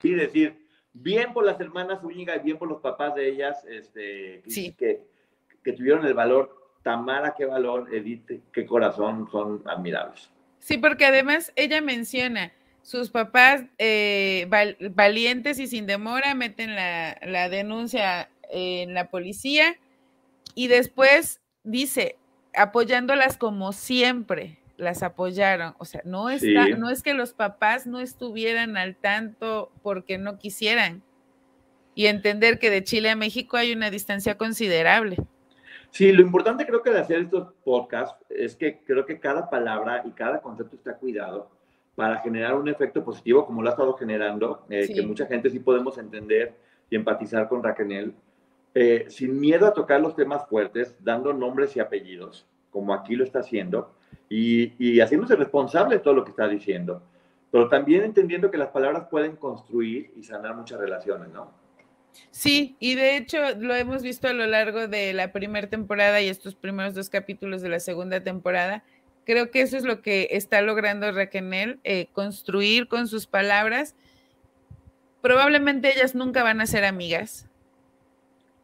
[0.01, 4.43] Sí, decir, bien por las hermanas Zúñiga y bien por los papás de ellas, este,
[4.47, 4.73] Sí.
[4.79, 5.03] que,
[5.65, 6.57] que tuvieron el valor.
[6.83, 10.31] Tamara, qué valor, Edith, qué corazón, son admirables.
[10.61, 17.19] Sí, porque además ella menciona, sus papás eh, val- valientes y sin demora meten la,
[17.27, 19.77] la denuncia en la policía
[20.55, 22.17] y después dice,
[22.55, 25.75] apoyándolas como siempre las apoyaron.
[25.79, 26.73] O sea, no, está, Sí.
[26.79, 31.03] no es que los papás no estuvieran al tanto porque no quisieran.
[31.95, 35.17] Y entender que de Chile a México hay una distancia considerable.
[35.91, 40.03] Sí, lo importante creo que de hacer estos podcasts es que creo que cada palabra
[40.07, 41.51] y cada concepto está cuidado
[41.97, 44.95] para generar un efecto positivo como lo ha estado generando, eh, Sí.
[44.95, 46.55] que mucha gente sí podemos entender
[46.89, 48.15] y empatizar con Raquel,
[48.75, 53.25] eh, sin miedo a tocar los temas fuertes, dando nombres y apellidos, como aquí lo
[53.25, 53.93] está haciendo,
[54.29, 57.03] y, y haciéndose responsable de todo lo que está diciendo,
[57.51, 61.51] pero también entendiendo que las palabras pueden construir y sanar muchas relaciones, ¿no?
[62.31, 66.29] Sí, y de hecho lo hemos visto a lo largo de la primera temporada y
[66.29, 68.83] estos primeros dos capítulos de la segunda temporada.
[69.25, 73.95] Creo que eso es lo que está logrando Raquel, eh, construir con sus palabras.
[75.21, 77.49] Probablemente ellas nunca van a ser amigas,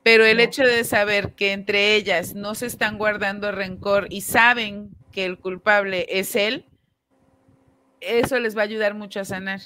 [0.03, 4.91] pero el hecho de saber que entre ellas no se están guardando rencor y saben
[5.15, 6.67] que el culpable es él,
[8.01, 9.61] eso les va a ayudar mucho a sanar.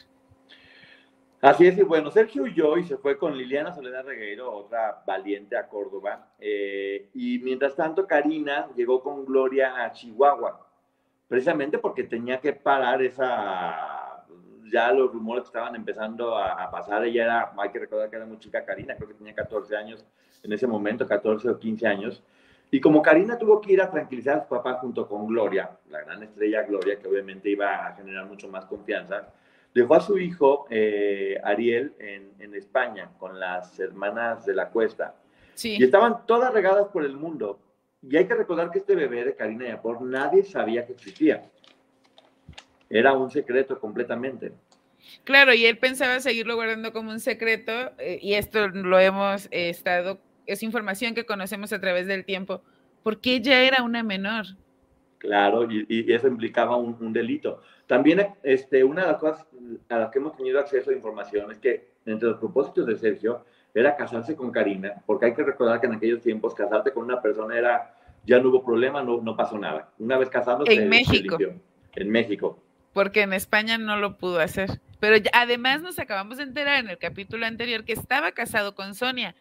[1.41, 5.57] Así es, y bueno, Sergio huyó y se fue con Liliana Soledad Regueiro, otra valiente
[5.57, 6.33] a Córdoba.
[6.39, 10.67] eh, y mientras tanto, Karina llegó con Gloria a Chihuahua,
[11.29, 14.25] precisamente porque tenía que parar esa.
[14.71, 17.03] Ya los rumores que estaban empezando a, a pasar.
[17.03, 20.05] Ella era, hay que recordar que era muy chica Karina, creo que tenía 14 años
[20.43, 22.23] en ese momento, 14 o 15 años.
[22.71, 26.03] Y como Karina tuvo que ir a tranquilizar a su papá junto con Gloria, la
[26.03, 29.29] gran estrella Gloria, que obviamente iba a generar mucho más confianza,
[29.75, 35.15] dejó a su hijo eh, Ariel en, en España con las hermanas de la cuesta.
[35.55, 35.77] Sí.
[35.79, 37.59] Y estaban todas regadas por el mundo.
[38.03, 41.51] Y hay que recordar que este bebé de Karina y Apor nadie sabía que existía.
[42.91, 44.53] Era un secreto completamente.
[45.25, 49.71] Claro, y él pensaba seguirlo guardando como un secreto, eh, y esto lo hemos eh,
[49.71, 52.63] estado, es información que conocemos a través del tiempo,
[53.03, 54.47] porque ella era una menor.
[55.19, 57.61] Claro, y, y eso implicaba un, un delito.
[57.87, 59.47] También este, una de las cosas
[59.89, 63.45] a las que hemos tenido acceso a información es que entre los propósitos de Sergio
[63.75, 67.21] era casarse con Karina, porque hay que recordar que en aquellos tiempos casarte con una
[67.21, 69.91] persona era, ya no hubo problema, no, no pasó nada.
[69.99, 71.37] Una vez casado, En México.
[71.39, 71.61] limpió.
[71.97, 72.63] En México.
[72.93, 74.81] porque en España no lo pudo hacer.
[75.01, 78.95] Pero ya- además nos acabamos de enterar en el capítulo anterior que estaba casado con
[78.95, 79.35] Sonia.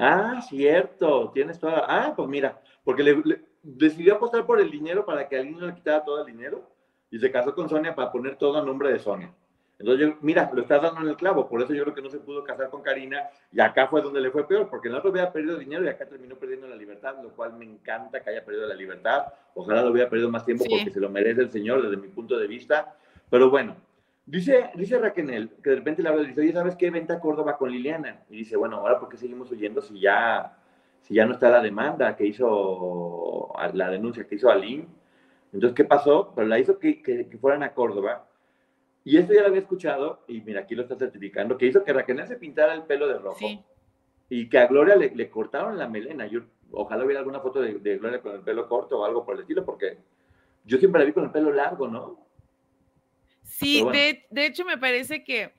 [0.00, 1.84] Ah, cierto, tienes toda.
[1.86, 5.66] Ah, pues mira, porque le, le- decidió apostar por el dinero para que alguien no
[5.66, 6.62] le quitara todo el dinero
[7.10, 9.30] y se casó con Sonia para poner todo a nombre de Sonia.
[9.78, 12.10] Entonces, yo, mira, lo estás dando en el clavo, por eso yo creo que no
[12.10, 14.98] se pudo casar con Karina y acá fue donde le fue peor, porque en el
[14.98, 18.28] otro había perdido dinero y acá terminó perdiendo la libertad, lo cual me encanta que
[18.30, 19.24] haya perdido la libertad.
[19.54, 20.70] Ojalá lo hubiera perdido más tiempo Sí.
[20.70, 22.94] porque se lo merece el señor desde mi punto de vista.
[23.30, 23.74] Pero bueno,
[24.26, 26.90] dice, dice Raquel que de repente le habla y dice, oye, ¿sabes qué?
[26.90, 28.24] Vente a Córdoba con Liliana.
[28.28, 30.58] Y dice, bueno, ahora ¿por qué seguimos huyendo si ya,
[31.00, 34.86] si ya no está la demanda que hizo, la denuncia que hizo Aline?
[35.52, 36.32] Entonces, ¿qué pasó?
[36.34, 38.26] Pues la hizo que, que, que fueran a Córdoba.
[39.02, 41.92] Y esto ya lo había escuchado, y mira, aquí lo está certificando, que hizo que
[41.92, 43.38] Raquel se pintara el pelo de rojo.
[43.38, 43.60] Sí.
[44.28, 46.26] Y que a Gloria le, le cortaron la melena.
[46.26, 49.34] Yo ojalá hubiera alguna foto de, de Gloria con el pelo corto o algo por
[49.34, 49.98] el estilo, porque
[50.64, 52.29] yo siempre la vi con el pelo largo, ¿no?
[53.50, 53.98] Sí, bueno.
[53.98, 55.52] de, de hecho me parece que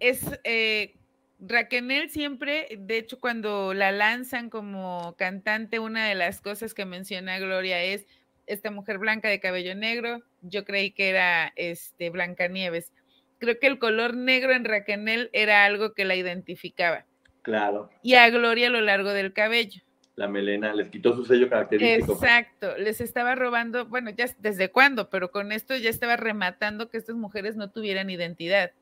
[0.00, 0.96] es eh,
[1.38, 7.38] Raquel siempre, de hecho cuando la lanzan como cantante, una de las cosas que menciona
[7.38, 8.06] Gloria es
[8.46, 12.92] esta mujer blanca de cabello negro, yo creí que era este Blancanieves.
[13.38, 17.06] Creo que el color negro en Raquel era algo que la identificaba.
[17.42, 19.82] Claro, Y a Gloria a lo largo del cabello.
[20.16, 22.12] La melena les quitó su sello característico.
[22.12, 26.98] Exacto, les estaba robando, bueno, ya desde cuándo, pero con esto ya estaba rematando que
[26.98, 28.72] estas mujeres no tuvieran identidad.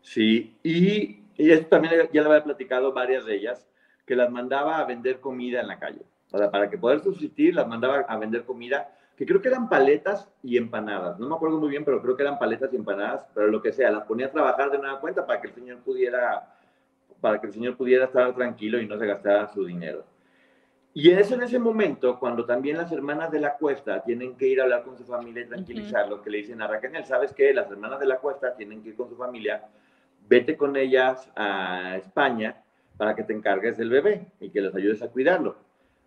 [0.00, 3.68] Sí, y, y esto también ya lo había platicado varias de ellas,
[4.04, 6.02] que las mandaba a vender comida en la calle.
[6.32, 9.68] O sea, para que poder subsistir, las mandaba a vender comida, que creo que eran
[9.68, 11.20] paletas y empanadas.
[11.20, 13.72] No me acuerdo muy bien, pero creo que eran paletas y empanadas, pero lo que
[13.72, 16.56] sea, las ponía a trabajar de nueva cuenta para que el señor pudiera,
[17.20, 20.04] para que el señor pudiera estar tranquilo y no se gastara su dinero.
[20.94, 24.60] Y es en ese momento cuando también las hermanas de la cuesta tienen que ir
[24.60, 27.54] a hablar con su familia y tranquilizarlo, que le dicen a Raquel, ¿sabes qué?
[27.54, 29.64] Las hermanas de la cuesta tienen que ir con su familia,
[30.28, 32.62] vete con ellas a España
[32.98, 35.56] para que te encargues del bebé y que les ayudes a cuidarlo.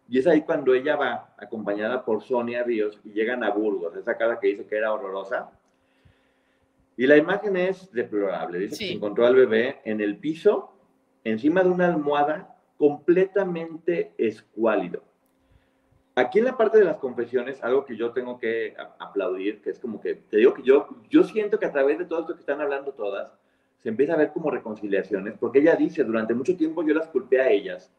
[0.07, 4.15] Y es ahí cuando ella va, acompañada por Sonia Ríos, y llegan a Burgos, esa
[4.15, 5.49] casa que dice que era horrorosa.
[6.95, 8.59] Y la imagen es deplorable.
[8.59, 10.73] Dice que encontró al bebé en el piso,
[11.23, 15.03] encima de una almohada, completamente escuálido.
[16.15, 19.79] Aquí en la parte de las confesiones, algo que yo tengo que aplaudir, que es
[19.79, 22.39] como que, te digo que yo, yo siento que a través de todo esto que
[22.39, 23.33] están hablando todas,
[23.83, 27.41] se empieza a ver como reconciliaciones, porque ella dice, durante mucho tiempo yo las culpé
[27.41, 27.91] a ellas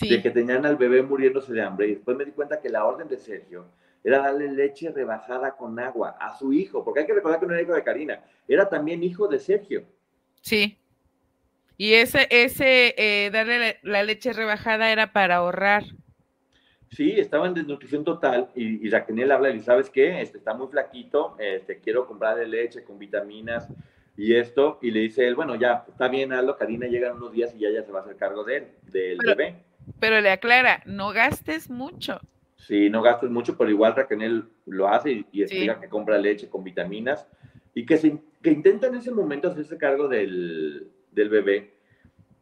[0.00, 2.84] de que tenían al bebé muriéndose de hambre, y después me di cuenta que la
[2.84, 3.64] orden de Sergio
[4.04, 7.54] era darle leche rebajada con agua a su hijo, porque hay que recordar que no
[7.54, 9.84] era hijo de Karina, era también hijo de Sergio.
[10.42, 10.76] Sí.
[11.82, 15.82] Y ese, ese eh, darle la, leche rebajada era para ahorrar.
[16.92, 20.22] Sí, estaba en desnutrición total y, y Raquel habla y ¿sabes qué?
[20.22, 23.68] Este, está muy flaquito, este, quiero comprarle leche con vitaminas
[24.16, 27.32] y esto, y le dice él, bueno, ya, está bien, Aldo, Karina llega en unos
[27.32, 29.56] días y ya, ya se va a hacer cargo de él, del bebé.
[29.98, 32.20] Pero le aclara, no gastes mucho.
[32.58, 36.62] Sí, no gastes mucho, pero igual Raquel lo hace y, explica que compra leche con
[36.62, 37.26] vitaminas
[37.74, 41.71] y que, se, que intenta en ese momento hacerse cargo del, del bebé.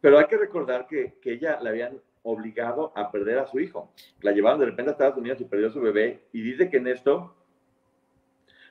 [0.01, 3.93] Pero hay que recordar que, que ella la habían obligado a perder a su hijo.
[4.21, 6.23] La llevaron de repente a Estados Unidos y perdió a su bebé.
[6.33, 7.35] Y dice que en esto,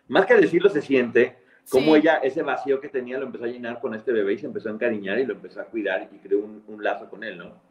[0.08, 1.38] más que decirlo, se siente
[1.70, 4.48] como ella, ese vacío que tenía, lo empezó a llenar con este bebé y se
[4.48, 7.62] empezó a encariñar y lo empezó a cuidar y creó un, lazo con él, ¿no?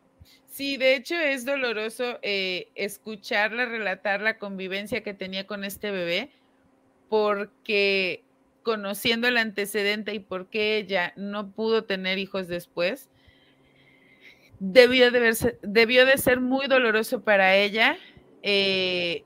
[0.47, 6.31] Sí, de hecho es doloroso eh, escucharla relatar la convivencia que tenía con este bebé,
[7.09, 8.23] porque
[8.63, 13.09] conociendo el antecedente y por qué ella no pudo tener hijos después,
[14.61, 17.97] debió de, verse, debió de ser muy doloroso para ella.
[18.43, 19.25] Eh,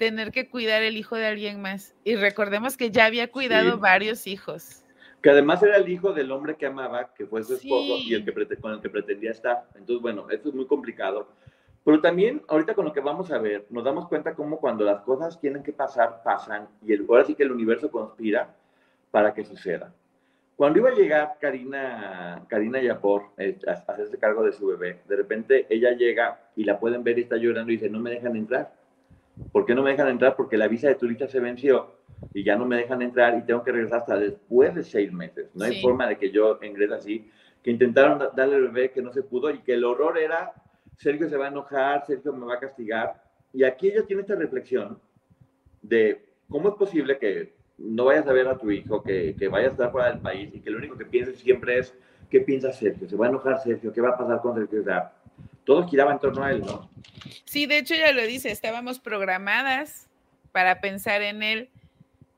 [0.00, 1.94] tener que cuidar el hijo de alguien más.
[2.04, 4.82] Y recordemos que ya había cuidado varios hijos.
[5.22, 8.24] Que además era el hijo del hombre que amaba, que fue su esposo y el
[8.24, 9.68] que con el que pretendía estar.
[9.74, 11.28] Entonces, bueno, esto es muy complicado.
[11.84, 15.02] Pero también, ahorita con lo que vamos a ver, nos damos cuenta cómo cuando las
[15.02, 16.66] cosas tienen que pasar, pasan.
[16.86, 18.54] Y el, ahora sí que el universo conspira
[19.10, 19.92] para que suceda.
[20.60, 25.16] Cuando iba a llegar Karina, Karina Yapor eh, a hacerse cargo de su bebé, de
[25.16, 28.36] repente ella llega y la pueden ver y está llorando y dice, no me dejan
[28.36, 28.74] entrar.
[29.52, 30.36] ¿Por qué no me dejan entrar?
[30.36, 31.94] Porque la visa de turista se venció
[32.34, 35.48] y ya no me dejan entrar y tengo que regresar hasta después de seis meses.
[35.54, 37.30] No hay forma de que yo ingrese así.
[37.62, 40.52] Que intentaron darle el bebé que no se pudo y que el horror era,
[40.98, 43.24] Sergio se va a enojar, Sergio me va a castigar.
[43.54, 45.00] Y aquí ella tiene esta reflexión
[45.80, 49.70] de cómo es posible que no vayas a ver a tu hijo, que, que vayas
[49.70, 51.94] a estar fuera del país y que lo único que pienses siempre es,
[52.28, 53.08] ¿qué piensa Sergio?
[53.08, 53.92] ¿Se va a enojar Sergio?
[53.92, 54.84] ¿Qué va a pasar con Sergio?
[55.64, 56.90] todo giraba en torno a él, ¿no?
[57.44, 60.08] Sí, de hecho ya lo dice, estábamos programadas
[60.52, 61.70] para pensar en él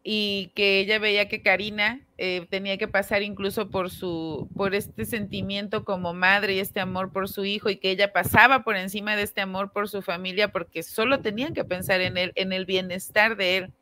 [0.04, 5.04] y que ella veía que Karina eh, tenía que pasar incluso por su, por este
[5.04, 9.14] sentimiento como madre y este amor por su hijo y que ella pasaba por encima
[9.14, 12.66] de este amor por su familia porque solo tenían que pensar en él, en el
[12.66, 13.72] bienestar de él.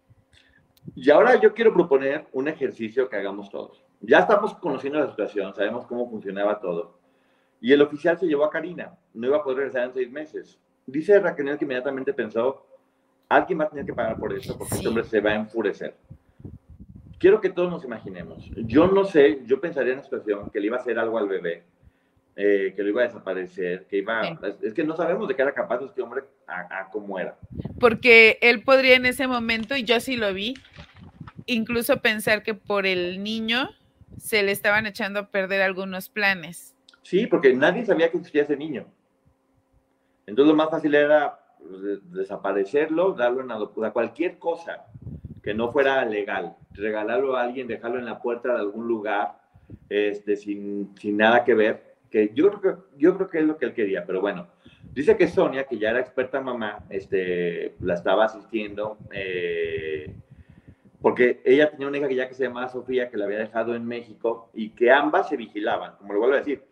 [0.94, 3.85] Y ahora yo quiero proponer un ejercicio que hagamos todos.
[4.00, 6.98] Ya estamos conociendo la situación, sabemos cómo funcionaba todo.
[7.61, 10.59] Y el oficial se llevó a Karina, no iba a poder regresar en seis meses.
[10.87, 12.66] Dice Raquel que inmediatamente pensó,
[13.29, 15.96] alguien va a tener que pagar por eso porque este hombre se va a enfurecer.
[17.18, 18.50] Quiero que todos nos imaginemos.
[18.57, 21.29] Yo no sé, yo pensaría en la situación que le iba a hacer algo al
[21.29, 21.64] bebé,
[22.42, 24.22] eh, que lo iba a desaparecer, que iba...
[24.62, 27.37] Es, que no sabemos de qué era capaz este hombre a, a cómo era.
[27.79, 30.55] Porque él podría en ese momento, y yo sí lo vi,
[31.44, 33.68] incluso pensar que por el niño
[34.16, 36.74] se le estaban echando a perder algunos planes.
[37.03, 38.87] Sí, porque nadie sabía que existía ese niño.
[40.26, 44.87] Entonces lo más fácil era pues, desaparecerlo, darlo en adopción, cualquier cosa
[45.42, 49.38] que no fuera legal, regalarlo a alguien, dejarlo en la puerta de algún lugar,
[49.91, 53.56] este, sin, sin nada que ver, que yo creo que, yo creo que es lo
[53.56, 54.48] que él quería, pero bueno,
[54.92, 60.14] dice que Sonia, que ya era experta mamá, este, la estaba asistiendo, eh,
[61.00, 63.74] porque ella tenía una hija que ya que se llamaba Sofía, que la había dejado
[63.74, 66.62] en México, y que ambas se vigilaban, como le vuelvo a decir,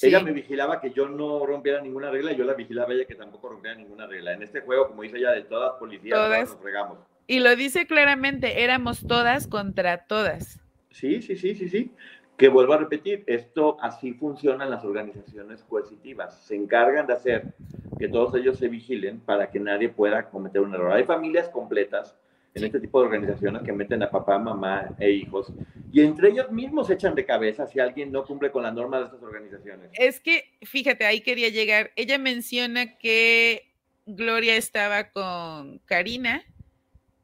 [0.00, 3.14] ella me vigilaba que yo no rompiera ninguna regla y yo la vigilaba ella que
[3.14, 4.32] tampoco rompiera ninguna regla.
[4.32, 6.98] En este juego, como dice ella, de todas policías, todas, nos regamos.
[7.26, 10.60] Y lo dice claramente, éramos todas contra todas.
[10.90, 11.92] Sí, sí, sí, sí, sí.
[12.36, 16.42] Que vuelvo a repetir, esto así funcionan las organizaciones coercitivas.
[16.42, 17.54] Se encargan de hacer
[17.98, 20.92] que todos ellos se vigilen para que nadie pueda cometer un error.
[20.92, 22.16] Hay familias completas
[22.54, 25.52] en este tipo de organizaciones que meten a papá, mamá e hijos
[25.92, 29.00] y entre ellos mismos se echan de cabeza si alguien no cumple con las normas
[29.00, 29.90] de estas organizaciones.
[29.94, 31.92] Es que, fíjate, ahí quería llegar.
[31.96, 33.72] Ella menciona que
[34.06, 36.42] Gloria estaba con Karina,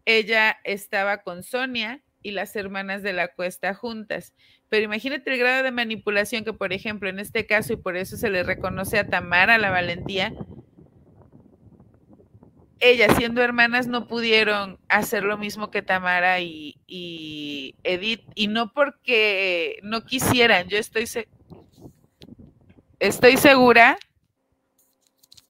[0.04, 4.34] ella estaba con Sonia y las hermanas de la cuesta juntas.
[4.68, 8.16] Pero imagínate el grado de manipulación que, por ejemplo, en este caso, y por eso
[8.16, 10.34] se le reconoce a Tamara la valentía,
[12.80, 18.72] ellas siendo hermanas no pudieron hacer lo mismo que Tamara y, y Edith, y no
[18.72, 21.06] porque no quisieran, yo estoy,
[23.00, 23.98] estoy segura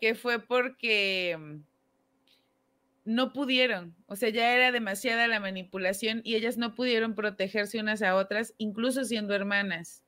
[0.00, 1.60] que fue porque mm,
[3.04, 8.02] no pudieron, o sea, ya era demasiada la manipulación y ellas no pudieron protegerse unas
[8.02, 10.02] a otras, incluso siendo hermanas.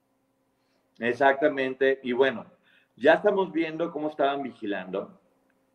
[0.99, 2.47] Exactamente, y bueno,
[2.97, 5.21] ya estamos viendo cómo estaban vigilando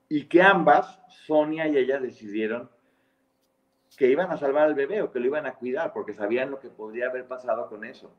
[0.09, 2.69] y que ambas, Sonia y ella, decidieron
[3.97, 6.59] que iban a salvar al bebé o que lo iban a cuidar porque sabían lo
[6.59, 8.13] que podría haber pasado con eso.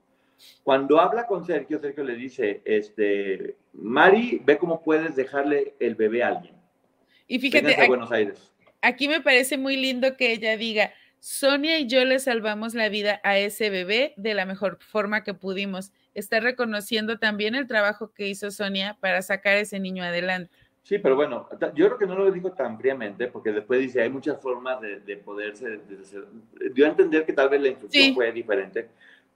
[0.63, 6.23] Cuando habla con Sergio, Sergio le dice, este, Mari, ve cómo puedes dejarle el bebé
[6.23, 6.55] a alguien.
[7.27, 8.53] Y fíjate, aquí, Buenos Aires.
[8.81, 13.21] aquí me parece muy lindo que ella diga, Sonia y yo le salvamos la vida
[13.25, 15.93] a ese bebé de la mejor forma que pudimos.
[16.15, 20.57] Está reconociendo también el trabajo que hizo Sonia para sacar a ese niño adelante.
[20.89, 24.09] Sí, pero bueno, yo creo que no lo dijo tan fríamente, porque después dice, hay
[24.09, 25.81] muchas formas de, poderse...
[26.73, 28.89] dio a entender que tal vez la instrucción fue diferente,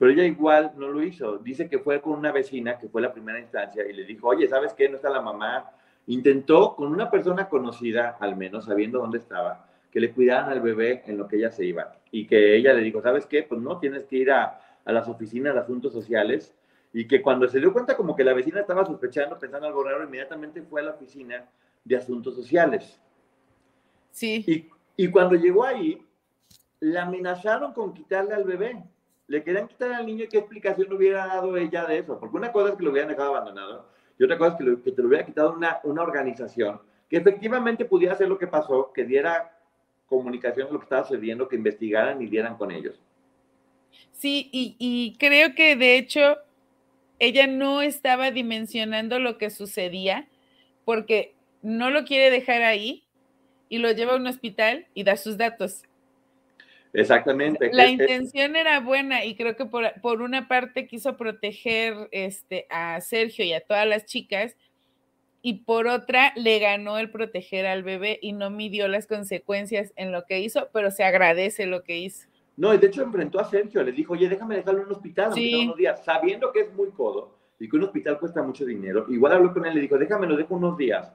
[0.03, 1.39] pero ella igual no lo hizo.
[1.39, 4.49] Dice que fue con una vecina, que fue la primera instancia, y le dijo, oye,
[4.49, 4.89] ¿sabes qué?
[4.89, 5.71] No está la mamá.
[6.09, 11.05] Intentó con una persona conocida, al menos sabiendo dónde estaba, que le cuidaran al bebé
[11.07, 12.01] en lo que ella se iba.
[12.11, 13.45] Y que ella le dijo, ¿sabes qué?
[13.45, 16.53] Pues no, tienes que ir a, a las oficinas de asuntos sociales.
[16.93, 20.03] Y que cuando se dio cuenta como que la vecina estaba sospechando, pensando algo raro,
[20.03, 21.49] inmediatamente fue a la oficina
[21.85, 23.01] de asuntos sociales.
[24.11, 24.45] Sí.
[24.49, 26.05] Y, y cuando llegó ahí,
[26.81, 28.83] la amenazaron con quitarle al bebé
[29.33, 32.21] le querían quitar al niño y qué explicación hubiera dado ella de eso.
[32.21, 35.01] Porque una cosa es que lo hubieran dejado abandonado y otra cosa es que, te
[35.01, 39.59] lo hubiera quitado una, una organización que efectivamente pudiera hacer lo que pasó, que diera
[40.07, 43.01] comunicación de lo que estaba sucediendo, que investigaran y dieran con ellos.
[44.13, 46.37] Sí, y, y creo que de hecho
[47.19, 50.29] ella no estaba dimensionando lo que sucedía
[50.85, 53.05] porque no lo quiere dejar ahí
[53.71, 55.85] y lo lleva a un hospital y da sus datos.
[56.93, 57.71] Exactamente.
[57.73, 63.45] La intención era buena y creo que por, una parte quiso proteger este, a Sergio
[63.45, 64.57] y a todas las chicas
[65.41, 70.13] y por otra le ganó el proteger al bebé y no midió las consecuencias en
[70.13, 72.29] lo que hizo, pero se agradece lo que hizo.
[72.57, 75.77] No, de hecho enfrentó a Sergio, le dijo, oye, déjame dejarlo en un hospital unos
[75.77, 79.07] días, sabiendo que es muy codo y que un hospital cuesta mucho dinero.
[79.09, 81.11] Igual habló con él, le dijo, déjame lo dejo unos días,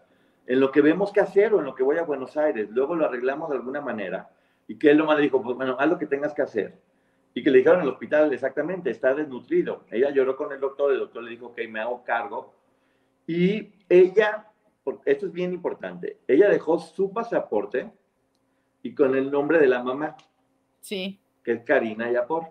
[0.48, 2.96] en lo que vemos qué hacer o en lo que voy a Buenos Aires, luego
[2.96, 4.30] lo arreglamos de alguna manera
[4.68, 6.78] y que él lo le dijo, pues bueno, haz lo que tengas que hacer.
[7.34, 9.86] Y que le dijeron al hospital, exactamente, está desnutrido.
[9.92, 12.54] Ella lloró con el doctor, el doctor le dijo, ok, me hago cargo.
[13.26, 14.48] Y ella,
[15.06, 17.92] esto es bien importante, ella dejó su pasaporte
[18.82, 20.16] y con el nombre de la mamá.
[20.82, 21.20] Sí.
[21.44, 22.50] Que es Karina Yapor.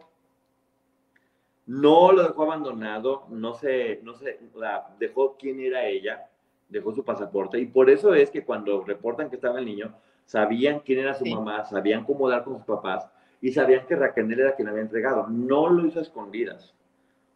[1.67, 6.31] No lo dejó abandonado, no se, no se, la, dejó quién era ella,
[6.69, 7.59] dejó su pasaporte.
[7.59, 9.97] Y por eso es que cuando reportan que estaba el niño,
[10.27, 13.09] sabían quién era su mamá, sabían cómo dar con sus papás
[13.41, 15.27] y sabían que Raquel era quien había entregado.
[15.29, 16.75] No lo hizo a escondidas.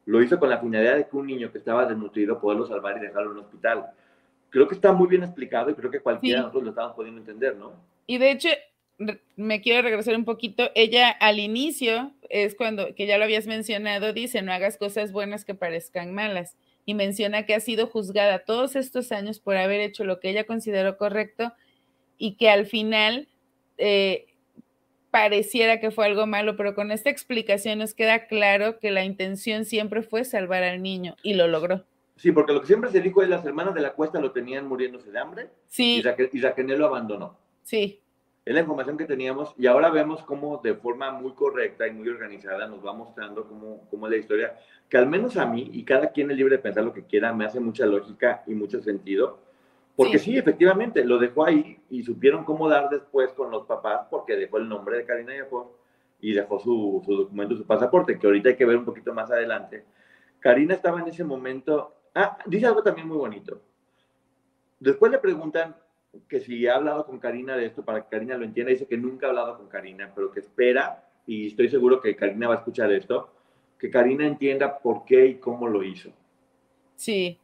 [0.07, 3.01] Lo hizo con la finalidad de que un niño que estaba desnutrido poderlo salvar y
[3.01, 3.86] dejarlo en un hospital.
[4.51, 7.20] Creo que está muy bien explicado y creo que cualquiera de nosotros lo estamos pudiendo
[7.20, 7.72] entender, ¿no?
[8.07, 8.49] Y de hecho,
[9.36, 10.70] me quiero regresar un poquito.
[10.74, 15.45] Ella al inicio, es cuando, que ya lo habías mencionado, dice, no hagas cosas buenas
[15.45, 16.57] que parezcan malas.
[16.86, 20.45] Y menciona que ha sido juzgada todos estos años por haber hecho lo que ella
[20.45, 21.53] consideró correcto
[22.20, 23.26] y que al final
[23.78, 24.26] eh,
[25.10, 29.64] pareciera que fue algo malo, pero con esta explicación nos queda claro que la intención
[29.64, 31.82] siempre fue salvar al niño y lo logró.
[32.16, 34.68] Sí, porque lo que siempre se dijo es las hermanas de la cuesta lo tenían
[34.68, 35.96] muriéndose de hambre sí.
[35.96, 37.38] y, Raquel, y lo abandonó.
[37.62, 38.00] Sí.
[38.44, 42.06] es la información que teníamos y ahora vemos cómo de forma muy correcta y muy
[42.10, 44.58] organizada nos va mostrando cómo, cómo es la historia,
[44.90, 47.32] que al menos a mí, y cada quien es libre de pensar lo que quiera,
[47.32, 49.38] me hace mucha lógica y mucho sentido,
[49.97, 54.36] porque sí, efectivamente, lo dejó ahí y supieron cómo dar después con los papás, porque
[54.36, 55.34] dejó el nombre de Karina
[56.20, 59.30] y dejó su, su documento, su pasaporte, que ahorita hay que ver un poquito más
[59.30, 59.84] adelante.
[60.38, 63.61] Karina estaba en ese momento, ah, dice algo también muy bonito.
[64.78, 65.76] Después le preguntan
[66.28, 68.97] que si ha hablado con Karina de esto para que Karina lo entienda, dice que
[68.97, 72.59] nunca ha hablado con Karina, pero que espera, y estoy seguro que Karina va a
[72.59, 73.30] escuchar esto,
[73.78, 76.11] que Karina entienda por qué y cómo lo hizo.
[76.97, 77.38] Sí,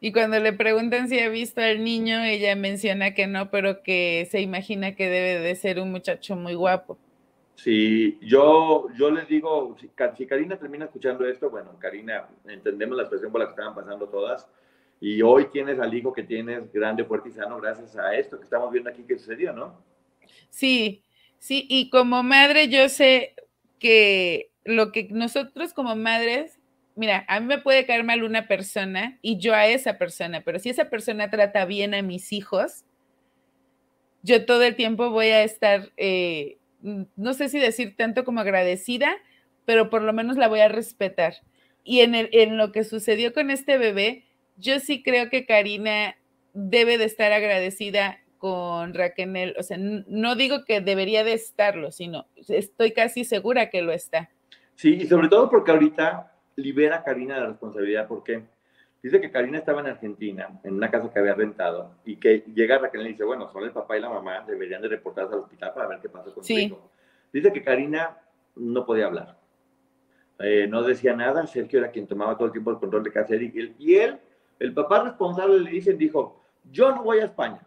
[0.00, 4.26] y cuando le preguntan si ha visto al niño, ella menciona que no, pero que
[4.30, 6.98] se imagina que debe de ser un muchacho muy guapo.
[7.56, 13.02] Sí, yo, yo les digo, si, si Karina termina escuchando esto, bueno, Karina, entendemos la
[13.02, 14.48] expresión por la que estaban pasando todas,
[15.00, 18.44] y hoy tienes al hijo que tienes grande, fuerte y sano gracias a esto que
[18.44, 19.82] estamos viendo aquí que sucedió, ¿no?
[20.50, 21.02] Sí,
[21.38, 23.34] sí, y como madre yo sé
[23.78, 26.59] que lo que nosotros como madres,
[27.00, 30.58] mira, a mí me puede caer mal una persona y yo a esa persona, pero
[30.58, 32.84] si esa persona trata bien a mis hijos,
[34.22, 39.16] yo todo el tiempo voy a estar, eh, no sé si decir tanto como agradecida,
[39.64, 41.36] pero por lo menos la voy a respetar.
[41.84, 44.26] Y en, el, en lo que sucedió con este bebé,
[44.58, 46.18] yo sí creo que Karina
[46.52, 52.26] debe de estar agradecida con Raquel, o sea, no digo que debería de estarlo, sino
[52.46, 54.28] estoy casi segura que lo está.
[54.74, 56.30] Sí, y sobre todo porque ahorita
[56.62, 58.42] libera a Karina de la responsabilidad, porque
[59.02, 62.78] dice que Karina estaba en Argentina, en una casa que había rentado, y que llega
[62.78, 65.72] Raquel y dice, bueno, son el papá y la mamá, deberían de reportarse al hospital
[65.74, 66.90] para ver qué pasa con su hijo.
[67.32, 68.18] Dice que Karina
[68.56, 69.38] no podía hablar,
[70.38, 73.34] eh, no decía nada, Sergio era quien tomaba todo el tiempo el control de casa
[73.34, 74.18] y él, y él
[74.58, 77.60] el papá responsable le dicen, dijo, yo no voy a España.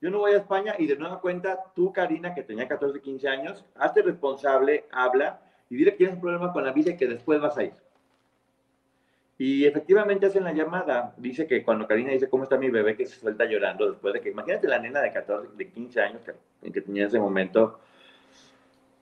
[0.00, 3.28] Yo no voy a España y de nueva cuenta, tú, Karina, que tenía 14, 15
[3.28, 5.40] años, hazte responsable, habla
[5.70, 7.74] y dile que tienes un problema con la visa y que después vas a ir.
[9.38, 11.14] Y efectivamente hacen la llamada.
[11.16, 12.96] Dice que cuando Karina dice, ¿cómo está mi bebé?
[12.96, 16.22] Que se suelta llorando después de que, imagínate la nena de 14, de 15 años
[16.22, 17.80] que, que tenía ese momento,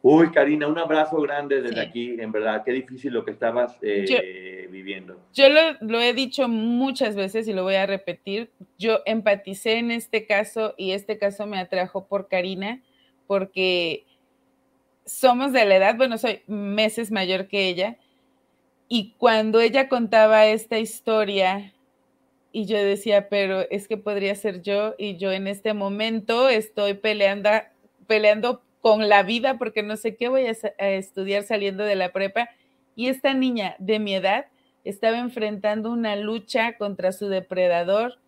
[0.02, 4.66] Uy, Karina, un abrazo grande desde aquí, en verdad, qué difícil lo que estabas eh,
[4.70, 5.20] viviendo.
[5.34, 5.44] Yo
[5.80, 10.74] lo, he dicho muchas veces y lo voy a repetir, yo empaticé en este caso
[10.78, 12.80] y este caso me atrajo por Karina
[13.26, 14.06] porque
[15.04, 17.98] somos de la edad, bueno, soy meses mayor que ella
[18.92, 21.72] y cuando ella contaba esta historia
[22.50, 26.94] y yo decía, pero es que podría ser yo y yo en este momento estoy
[26.94, 27.50] peleando,
[28.08, 32.48] peleando con la vida porque no sé qué voy a, estudiar saliendo de la prepa.
[32.96, 34.46] Y esta niña de mi edad
[34.82, 38.18] estaba enfrentando una lucha contra su depredador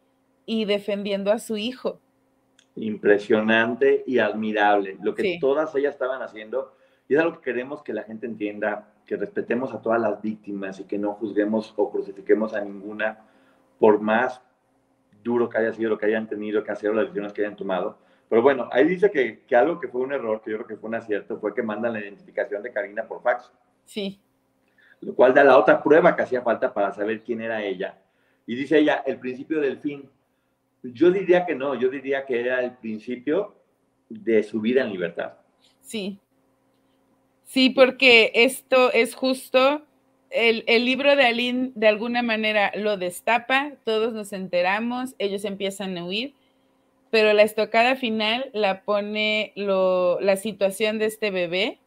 [0.46, 1.98] y defendiendo a su hijo.
[2.76, 6.72] Impresionante y admirable lo que todas ellas estaban haciendo.
[7.08, 10.80] Y es algo que queremos que la gente entienda, que respetemos a todas las víctimas
[10.80, 13.18] y que no juzguemos o crucifiquemos a ninguna
[13.78, 14.40] por más
[15.22, 17.56] duro que haya sido lo que hayan tenido que hacer o las decisiones que hayan
[17.56, 17.98] tomado
[18.32, 20.76] pero bueno, ahí dice que, que, algo que fue un error, que yo creo que
[20.78, 23.52] fue un acierto, fue que mandan la identificación de Karina por fax.
[23.84, 24.22] Sí.
[25.02, 27.98] Lo cual da la otra prueba que hacía falta para saber quién era ella.
[28.46, 30.08] Y dice ella, el principio del fin.
[30.82, 33.54] Yo diría que no, yo diría que era el principio
[34.08, 35.34] de su vida en libertad.
[35.82, 36.18] Sí.
[37.52, 39.82] Sí, porque esto es justo,
[40.30, 45.98] el, el, libro de Aline de alguna manera lo destapa, todos nos enteramos, ellos empiezan
[45.98, 46.34] a huir
[47.12, 51.78] pero la estocada final la pone la situación de este bebé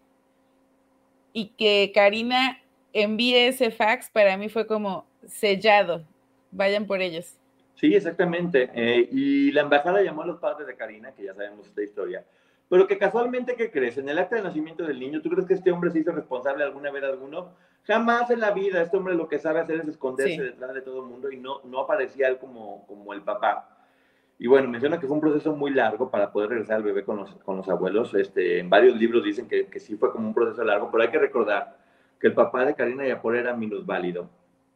[1.33, 2.61] y que Karina
[2.93, 6.03] envíe ese fax para mí fue como sellado.
[6.51, 7.39] Vayan por ellos.
[7.73, 8.69] Sí, exactamente.
[8.75, 12.23] Eh, y la embajada llamó a los padres de Karina, que ya sabemos esta historia,
[12.69, 13.97] pero que casualmente, ¿qué crees?
[13.97, 16.63] En el acta de nacimiento del niño, ¿tú crees que este hombre se hizo responsable
[16.63, 17.53] alguna vez alguno?
[17.83, 18.81] Jamás en la vida.
[18.81, 21.61] Este hombre lo que sabe hacer es esconderse detrás de todo el mundo y no,
[21.63, 23.69] no aparecía él como, como el papá.
[24.39, 27.17] Y bueno, menciona que fue un proceso muy largo para poder regresar al bebé con
[27.17, 28.13] los, con los abuelos.
[28.15, 31.09] Este, en varios libros dicen que, que, sí fue como un proceso largo, pero hay
[31.09, 31.77] que recordar
[32.19, 34.29] que el papá de Karina Yapor era minusválido,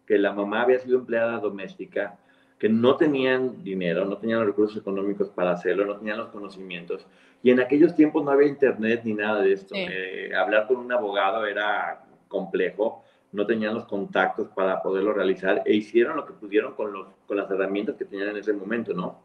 [0.05, 2.17] que la mamá había sido empleada doméstica,
[2.59, 7.07] que no tenían dinero, no tenían los recursos económicos para hacerlo, no tenían los conocimientos.
[7.41, 9.73] Y en aquellos tiempos no había internet ni nada de esto.
[9.75, 15.73] Eh, hablar con un abogado era complejo, no tenían los contactos para poderlo realizar e
[15.73, 19.23] hicieron lo que pudieron con, los, con las herramientas que tenían en ese momento, ¿no?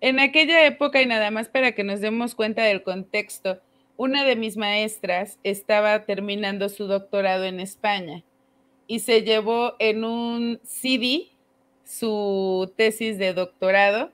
[0.00, 3.60] En aquella época, y nada más para que nos demos cuenta del contexto,
[3.96, 8.24] una de mis maestras estaba terminando su doctorado en España
[8.86, 11.31] y se llevó en un CD
[11.92, 14.10] su tesis de doctorado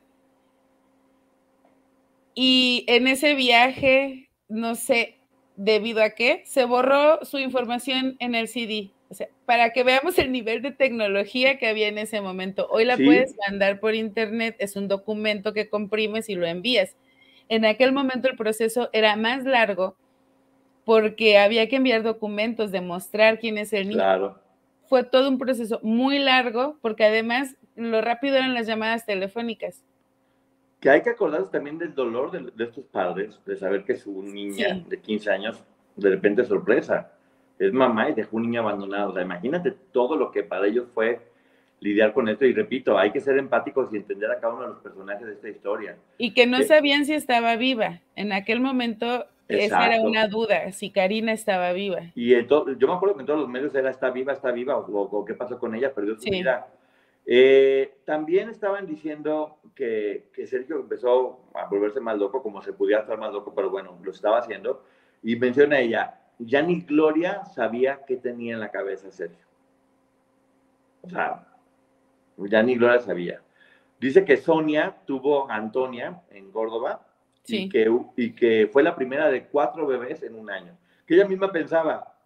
[2.35, 5.17] y en ese viaje, no sé
[5.55, 8.91] debido a qué, se borró su información en el CD.
[9.11, 12.67] O sea, para que veamos el nivel de tecnología que había en ese momento.
[12.71, 16.97] Hoy la puedes mandar por internet, es un documento que comprimes y lo envías.
[17.49, 19.97] En aquel momento el proceso era más largo
[20.85, 24.01] porque había que enviar documentos, demostrar quién es el niño.
[24.01, 24.39] Claro.
[24.89, 29.85] Fue todo un proceso muy largo porque además lo rápido eran las llamadas telefónicas.
[30.81, 34.83] Que hay que acordarse también del dolor de, estos padres, de saber que su niña
[34.87, 35.65] de 15 años,
[35.97, 37.13] de repente sorpresa,
[37.59, 39.11] es mamá y dejó un niño abandonado.
[39.11, 41.21] O sea, imagínate todo lo que para ellos fue
[41.81, 42.45] lidiar con esto.
[42.45, 45.33] Y repito, hay que ser empáticos y entender a cada uno de los personajes de
[45.33, 45.97] esta historia.
[46.17, 48.01] Y que no sabían si estaba viva.
[48.15, 52.03] En aquel momento esa era una duda, si Karina estaba viva.
[52.15, 55.25] Y yo me acuerdo que en todos los medios era está viva, está viva, o,
[55.25, 56.69] qué pasó con ella, perdió su vida.
[57.31, 63.03] Eh, también estaban diciendo que, que, Sergio empezó a volverse más loco, como se pudiera
[63.03, 64.83] estar más loco, pero bueno, lo estaba haciendo.
[65.23, 69.47] Y menciona ella, ya ni Gloria sabía qué tenía en la cabeza Sergio.
[71.03, 71.47] O sea,
[72.39, 73.43] ya ni Gloria sabía.
[74.01, 77.07] Dice que Sonia tuvo a Antonia en Córdoba
[77.47, 80.79] y, que, y que fue la primera de cuatro bebés en un año.
[81.07, 82.18] Que ella misma pensaba,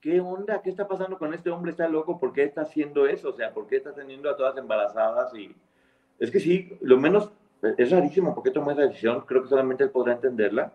[0.00, 0.62] ¿qué onda?
[0.62, 1.72] ¿Qué está pasando con este hombre?
[1.72, 2.18] ¿Está loco?
[2.18, 3.30] ¿Por qué está haciendo eso?
[3.30, 5.34] O sea, ¿por qué está teniendo a todas embarazadas?
[5.34, 5.54] Y
[6.18, 7.30] es que sí, lo menos
[7.76, 9.22] es rarísimo por qué tomó esa decisión.
[9.22, 10.72] Creo que solamente él podrá entenderla.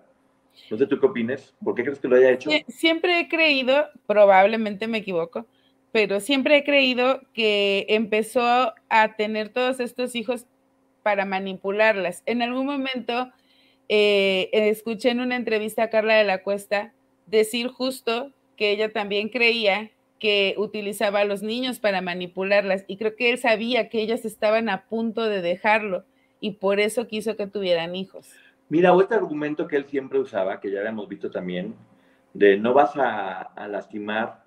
[0.69, 1.55] No sé tú qué opines.
[1.63, 2.49] ¿Por qué crees que lo haya hecho?
[2.67, 5.47] Siempre he creído, probablemente me equivoco,
[5.91, 10.45] pero siempre he creído que empezó a tener todos estos hijos
[11.01, 12.24] para manipularlas.
[12.26, 13.32] En algún momento
[13.89, 16.93] eh, escuché en una entrevista a Carla de la Cuesta
[17.26, 23.16] decir justo que ella también creía que utilizaba a los niños para manipularlas y creo
[23.16, 26.06] que él sabía que ellas estaban a punto de dejarlo
[26.39, 28.30] y por eso quiso que tuvieran hijos.
[28.70, 31.76] Mira, este argumento que él siempre usaba, que ya habíamos visto también,
[32.34, 34.43] de no vas a, lastimar.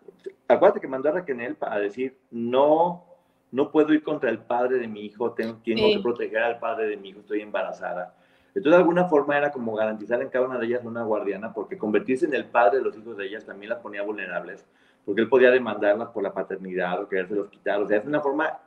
[0.48, 3.04] Acuérdate que mandó a Raquel a decir, no,
[3.52, 6.96] no puedo ir contra el padre de mi hijo, tengo, que proteger al padre de
[6.96, 8.14] mi hijo, estoy embarazada.
[8.56, 11.76] Entonces, de alguna forma era como garantizar en cada una de ellas una guardiana, porque
[11.76, 14.64] convertirse en el padre de los hijos de ellas también las ponía vulnerables,
[15.04, 17.82] porque él podía demandarlas por la paternidad o querérselos quitar.
[17.82, 18.58] O sea, es una forma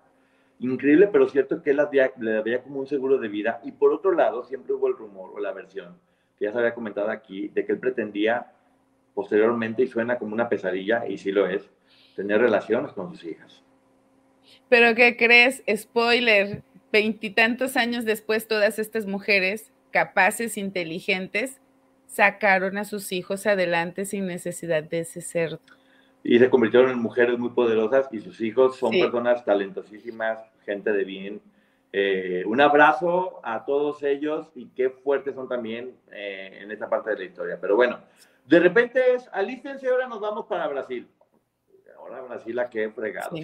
[0.60, 3.62] increíble, pero cierto que él las veía, le veía como un seguro de vida.
[3.64, 5.98] Y por otro lado, siempre hubo el rumor o la versión,
[6.38, 8.52] que ya se había comentado aquí, de que él pretendía
[9.16, 11.68] posteriormente, y suena como una pesadilla, y sí lo es,
[12.16, 13.64] tener relaciones con sus hijas.
[14.70, 15.64] Pero ¿qué crees?
[15.76, 16.62] Spoiler,
[16.92, 21.60] veintitantos años después, todas estas mujeres capaces, inteligentes,
[22.08, 25.60] sacaron a sus hijos adelante sin necesidad de ese cerdo.
[26.24, 31.04] Y se convirtieron en mujeres muy poderosas y sus hijos son personas talentosísimas, gente de
[31.04, 31.42] bien.
[31.92, 37.12] Eh, un abrazo a todos ellos y qué fuertes son también eh, en esta parte
[37.12, 37.58] de la historia.
[37.60, 38.00] Pero bueno,
[38.46, 41.08] de repente es, alístense, ahora nos vamos para Brasil.
[41.98, 43.36] Ahora Brasil, ¿a qué fregado?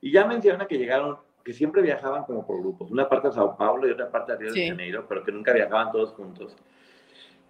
[0.00, 1.18] Y ya menciona que llegaron
[1.48, 4.36] que siempre viajaban como por grupos, una parte a Sao Paulo y otra parte a
[4.36, 6.54] Río de Janeiro, pero que nunca viajaban todos juntos.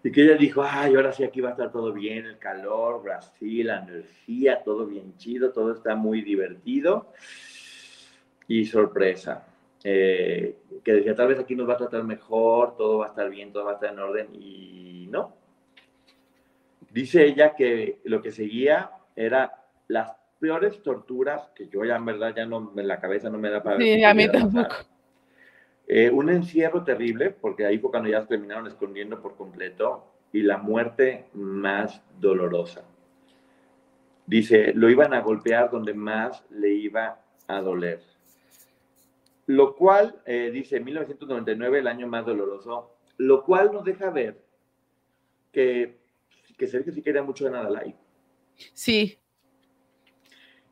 [0.05, 3.03] Y que ella dijo, ay, ahora sí aquí va a estar todo bien, el calor,
[3.03, 7.12] Brasil, la energía, todo bien chido, todo está muy divertido.
[8.46, 9.49] Y sorpresa,
[9.82, 13.28] eh, que decía, tal vez aquí nos va a tratar mejor, todo va a estar
[13.28, 15.34] bien, todo va a estar en orden, y no.
[16.92, 22.34] Dice ella que lo que seguía era las peores torturas que yo ya en verdad
[22.34, 23.78] ya no, en la cabeza no me da para...
[23.78, 24.76] Sí, a mí tampoco.
[25.86, 30.43] Eh, un encierro terrible, porque ahí fue cuando ya se terminaron escondiendo por completo, y
[30.43, 32.84] la muerte más dolorosa.
[34.26, 38.03] Dice, lo iban a golpear donde más le iba a doler.
[39.47, 44.39] Lo cual, eh, dice, 1999, el año más doloroso, lo cual nos deja ver
[45.51, 45.97] que,
[46.59, 47.97] que Sergio sí quería mucho a Nadalai.
[48.74, 49.18] Sí,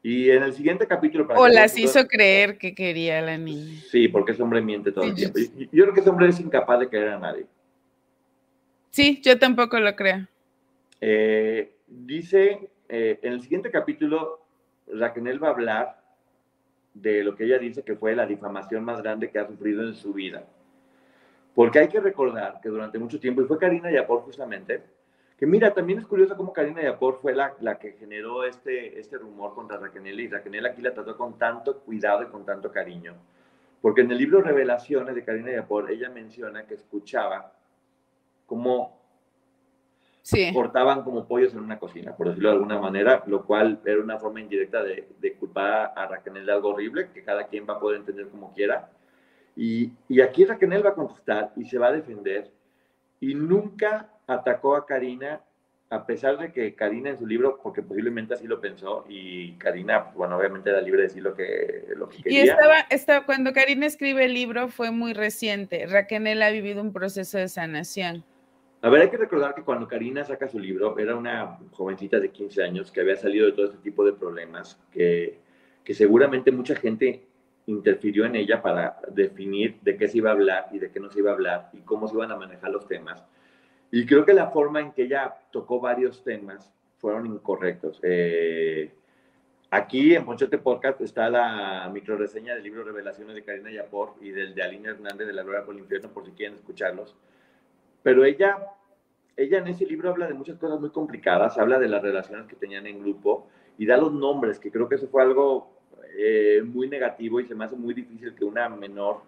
[0.08, 1.26] y en el siguiente capítulo...
[1.34, 3.80] o las hizo creer que quería a la niña.
[3.90, 5.36] Sí, porque ese hombre miente todo el tiempo.
[5.36, 7.44] Yo, yo creo que ese hombre es incapaz de querer a nadie.
[8.90, 10.28] Sí, yo tampoco lo creo.
[11.00, 14.46] Eh, dice, eh, en el siguiente capítulo,
[14.86, 16.00] Raquel va a hablar
[16.94, 19.96] de lo que ella dice que fue la difamación más grande que ha sufrido en
[19.96, 20.44] su vida.
[21.52, 24.82] Porque hay que recordar que durante mucho tiempo, y fue Karina Yapor justamente,
[25.36, 29.18] que mira, también es curioso cómo Karina Yapor fue la, la que generó este, este
[29.18, 33.14] rumor contra Raquel y Raquel aquí la trató con tanto cuidado y con tanto cariño.
[33.82, 37.52] Porque en el libro Revelaciones de Karina Yapor, ella menciona que escuchaba
[38.46, 38.98] cómo
[40.22, 40.52] sí.
[40.54, 44.18] cortaban como pollos en una cocina, por decirlo de alguna manera, lo cual era una
[44.18, 47.80] forma indirecta de, de culpar a Raquel de algo horrible, que cada quien va a
[47.80, 48.90] poder entender como quiera.
[49.54, 52.50] Y, y aquí Raquel va a contestar y se va a defender
[53.20, 55.40] y nunca atacó a Karina,
[55.90, 60.04] a pesar de que Karina en su libro, porque posiblemente así lo pensó, y Karina,
[60.04, 62.44] pues, bueno, obviamente era libre de decir lo que, lo que quería.
[62.44, 65.86] Y estaba, estaba, cuando Karina escribe el libro fue muy reciente.
[65.86, 68.24] Raquel ha vivido un proceso de sanación.
[68.82, 72.30] A ver, hay que recordar que cuando Karina saca su libro, era una jovencita de
[72.30, 75.38] 15 años que había salido de todo este tipo de problemas, que,
[75.82, 77.22] que seguramente mucha gente
[77.66, 81.10] interfirió en ella para definir de qué se iba a hablar y de qué no
[81.10, 83.24] se iba a hablar y cómo se iban a manejar los temas.
[83.90, 88.00] Y creo que la forma en que ella tocó varios temas fueron incorrectos.
[88.02, 88.92] Eh,
[89.70, 94.54] aquí en Ponchote Podcast está la microreseña del libro Revelaciones de Karina Yapor y del
[94.54, 97.14] de Alina Hernández de La Gloria por el Infierno, por si quieren escucharlos.
[98.02, 98.58] Pero ella,
[99.36, 102.56] ella en ese libro habla de muchas cosas muy complicadas, habla de las relaciones que
[102.56, 103.46] tenían en grupo
[103.78, 105.70] y da los nombres, que creo que eso fue algo
[106.18, 109.20] eh, muy negativo y se me hace muy difícil que una menor,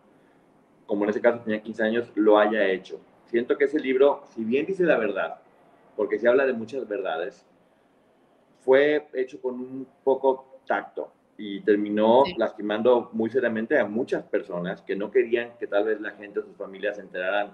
[0.87, 3.01] como en ese caso tenía 15 años, lo haya hecho.
[3.29, 5.37] Siento que ese libro, si bien dice la verdad,
[5.97, 7.45] porque se habla de muchas verdades,
[8.61, 14.97] fue hecho con un poco tacto y terminó lastimando muy seriamente a muchas personas que
[14.97, 17.53] no querían que tal vez la gente o sus familias se enteraran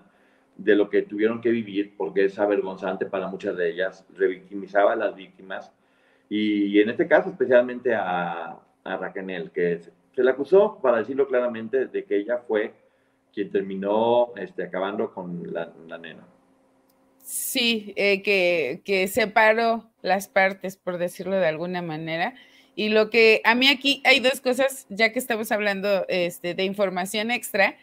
[0.57, 4.97] de lo que tuvieron que vivir, porque es avergonzante para muchas de ellas, revictimizaba a
[4.97, 5.72] las víctimas.
[6.29, 9.81] Y en este caso especialmente a, a Raquel, que
[10.14, 12.72] se le acusó, para decirlo claramente, de que ella fue
[13.35, 16.26] quien terminó este, acabando con la, nena.
[17.22, 22.35] Sí, eh, que, que separó las partes, por decirlo de alguna manera.
[22.76, 26.64] Y lo que a mí aquí hay dos cosas, ya que estamos hablando este, de
[26.64, 27.76] información extra.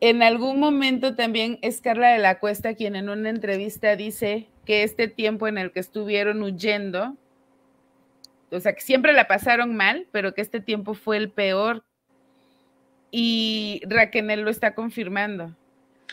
[0.00, 4.84] En algún momento también es Carla de la Cuesta quien en una entrevista dice que
[4.84, 7.16] este tiempo en el que estuvieron huyendo
[8.50, 11.84] o sea, que siempre la pasaron mal, pero que este tiempo fue el peor.
[13.10, 15.54] Y Raquel lo está confirmando,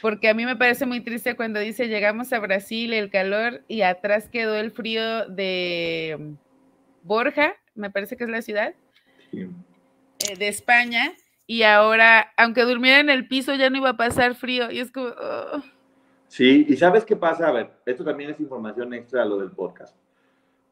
[0.01, 3.81] porque a mí me parece muy triste cuando dice llegamos a Brasil, el calor, y
[3.81, 6.35] atrás quedó el frío de
[7.03, 8.73] Borja, me parece que es la ciudad,
[9.33, 9.49] eh,
[10.37, 11.13] de España,
[11.47, 14.91] y ahora, aunque durmiera en el piso, ya no iba a pasar frío, y es
[14.91, 15.07] como...
[15.07, 15.61] Oh.
[16.27, 17.47] Sí, y ¿sabes qué pasa?
[17.47, 19.95] A ver, esto también es información extra a lo del podcast.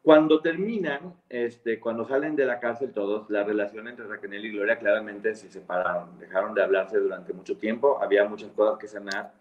[0.04, 4.78] Cuando terminan, este, cuando salen de la cárcel todos, la relación entre Raquel y Gloria
[4.78, 9.32] claramente se separaron, dejaron de hablarse durante mucho tiempo, había muchas cosas que sanar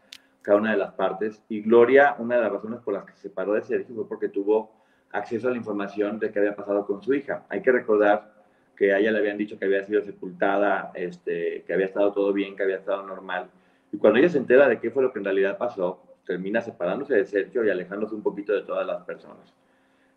[0.40, 3.22] cada una de las partes y Gloria, una de las razones por las que se
[3.22, 4.70] separó de Sergio fue porque tuvo
[5.10, 7.44] acceso a la información de qué había pasado con su hija.
[7.48, 8.32] Hay que recordar
[8.76, 12.32] que a ella le habían dicho que había sido sepultada, este, que había estado todo
[12.32, 13.50] bien, que había estado normal.
[13.90, 17.16] Y cuando ella se entera de qué fue lo que en realidad pasó, termina separándose
[17.16, 19.52] de Sergio y alejándose un poquito de todas las personas.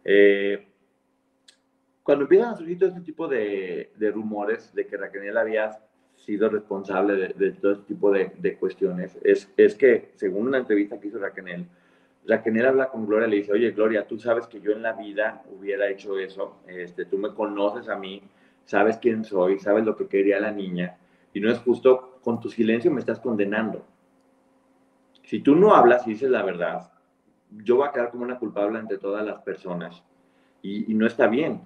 [0.05, 0.67] Eh,
[2.03, 5.79] cuando empiezan a surgir todo este tipo de, rumores de que Raquel había
[6.15, 11.07] sido responsable de, todo este tipo de, cuestiones, es, es, que, según una entrevista que
[11.07, 11.65] hizo Raquel,
[12.27, 14.93] Raquel habla con Gloria y le dice, oye, Gloria, tú sabes que yo en la
[14.93, 18.21] vida hubiera hecho eso, este, tú me conoces a mí,
[18.65, 20.97] sabes quién soy, sabes lo que quería la niña,
[21.33, 23.83] y no es justo, con tu silencio me estás condenando.
[25.23, 26.91] Si tú no hablas y dices la verdad,
[27.51, 30.03] yo voy a quedar como una culpable ante todas las personas
[30.61, 31.61] y, no está bien.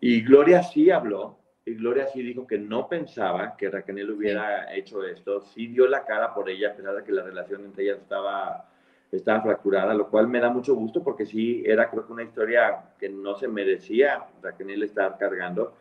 [0.00, 5.04] Y Gloria sí habló, y Gloria sí dijo que no pensaba que Raquel hubiera hecho
[5.04, 7.98] esto, sí dio la cara por ella, a pesar de que la relación entre ellas
[7.98, 8.68] estaba,
[9.12, 12.90] estaba fracturada, lo cual me da mucho gusto porque sí era creo que una historia
[12.98, 15.74] que no se merecía Raquel estar cargando.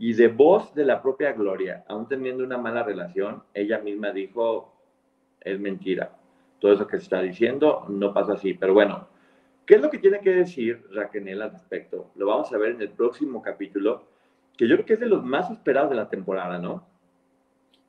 [0.00, 4.72] Y de voz de la propia Gloria, aún teniendo una mala relación, ella misma dijo,
[5.40, 6.17] es mentira
[6.58, 8.54] todo eso que se está diciendo no pasa así.
[8.54, 9.08] Pero bueno,
[9.66, 12.10] ¿qué es lo que tiene que decir Raquel al respecto?
[12.16, 14.08] Lo vamos a ver en el próximo capítulo,
[14.56, 16.86] que yo creo que es de los más esperados de la temporada, ¿no?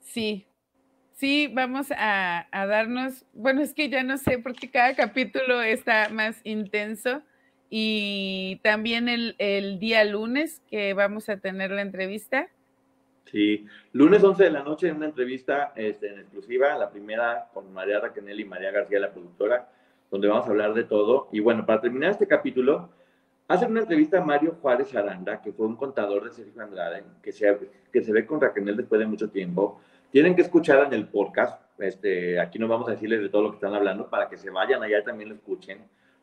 [0.01, 0.47] Sí,
[1.13, 6.41] sí, vamos a, darnos, bueno, es que ya no sé, porque cada capítulo está más
[6.43, 7.22] intenso.
[7.72, 12.49] Y también el, el día lunes que vamos a tener la entrevista,
[13.32, 17.72] Sí, lunes 11 de la noche en una entrevista este, en exclusiva, la primera con
[17.72, 19.70] María Raquel y María García, la productora,
[20.10, 21.30] donde vamos a hablar de todo.
[21.32, 22.90] Y bueno, para terminar este capítulo,
[23.48, 27.32] hace una entrevista a Mario Juárez Aranda, que fue un contador de Sergio Andrade, que
[27.32, 27.56] se,
[27.94, 29.80] que se ve con Raquel después de mucho tiempo.
[30.12, 33.50] Tienen que escuchar en el podcast, este, aquí no vamos a decirles de todo lo
[33.52, 35.78] que están hablando, para que se vayan allá y también lo escuchen.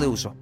[0.00, 0.34] de uso.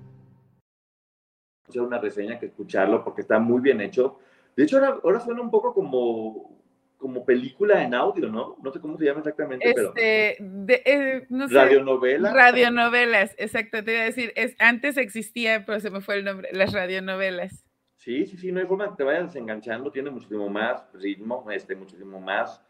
[1.75, 4.19] Una reseña que escucharlo porque está muy bien hecho.
[4.57, 6.61] De hecho, ahora, ahora suena un poco como,
[6.97, 8.57] como película en audio, ¿no?
[8.61, 9.89] No sé cómo se llama exactamente, pero.
[9.95, 12.33] Este, de- eh, no sé, Radionovela.
[12.33, 16.49] Radionovelas, exacto, te iba a decir, es, antes existía, pero se me fue el nombre,
[16.53, 17.65] las radionovelas.
[17.97, 21.77] Sí, sí, sí, no hay forma que te vayas desenganchando, tiene muchísimo más ritmo, este,
[21.77, 22.61] muchísimo más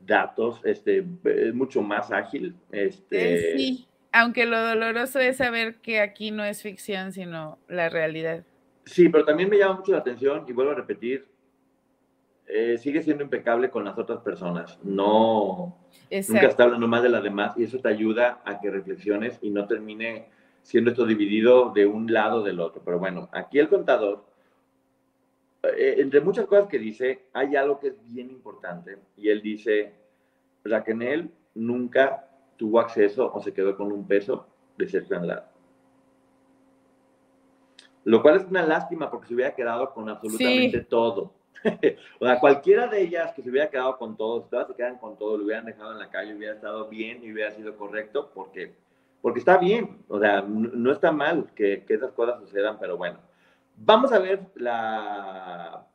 [0.00, 2.56] datos, este, es mucho más ágil.
[2.72, 7.88] Este, Eh, sí, aunque lo doloroso es saber que aquí no es ficción, sino la
[7.88, 8.44] realidad.
[8.84, 11.26] Sí, pero también me llama mucho la atención y vuelvo a repetir,
[12.46, 16.46] eh, sigue siendo impecable con las otras personas, no, nunca Exacto.
[16.46, 19.66] está hablando más de las demás y eso te ayuda a que reflexiones y no
[19.66, 20.28] termine
[20.62, 22.80] siendo esto dividido de un lado o del otro.
[22.82, 24.24] Pero bueno, aquí el contador,
[25.62, 29.92] eh, entre muchas cosas que dice, hay algo que es bien importante y él dice,
[30.64, 32.27] Raquel nunca
[32.58, 34.46] tuvo acceso o se quedó con un peso
[34.76, 35.46] de Sergio Andrade.
[38.04, 41.32] Lo cual es una lástima porque se hubiera quedado con absolutamente todo.
[42.20, 44.98] o sea, cualquiera de ellas que se hubiera quedado con todo, si todas se quedan
[44.98, 48.30] con todo, lo hubieran dejado en la calle, hubiera estado bien y hubiera sido correcto,
[48.34, 48.74] porque,
[49.20, 53.18] porque está bien, o sea, no está mal que, que esas cosas sucedan, pero bueno.
[53.76, 55.86] Vamos a ver la,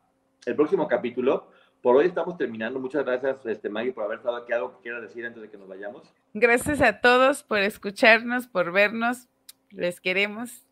[0.46, 1.48] el próximo capítulo.
[1.84, 2.80] Por hoy estamos terminando.
[2.80, 4.54] Muchas gracias, este, Maggie, por haber estado aquí.
[4.54, 6.02] ¿Algo que quieras decir antes de que nos vayamos?
[6.34, 9.28] Gracias a todos por escucharnos, por vernos.
[9.70, 10.66] Les queremos.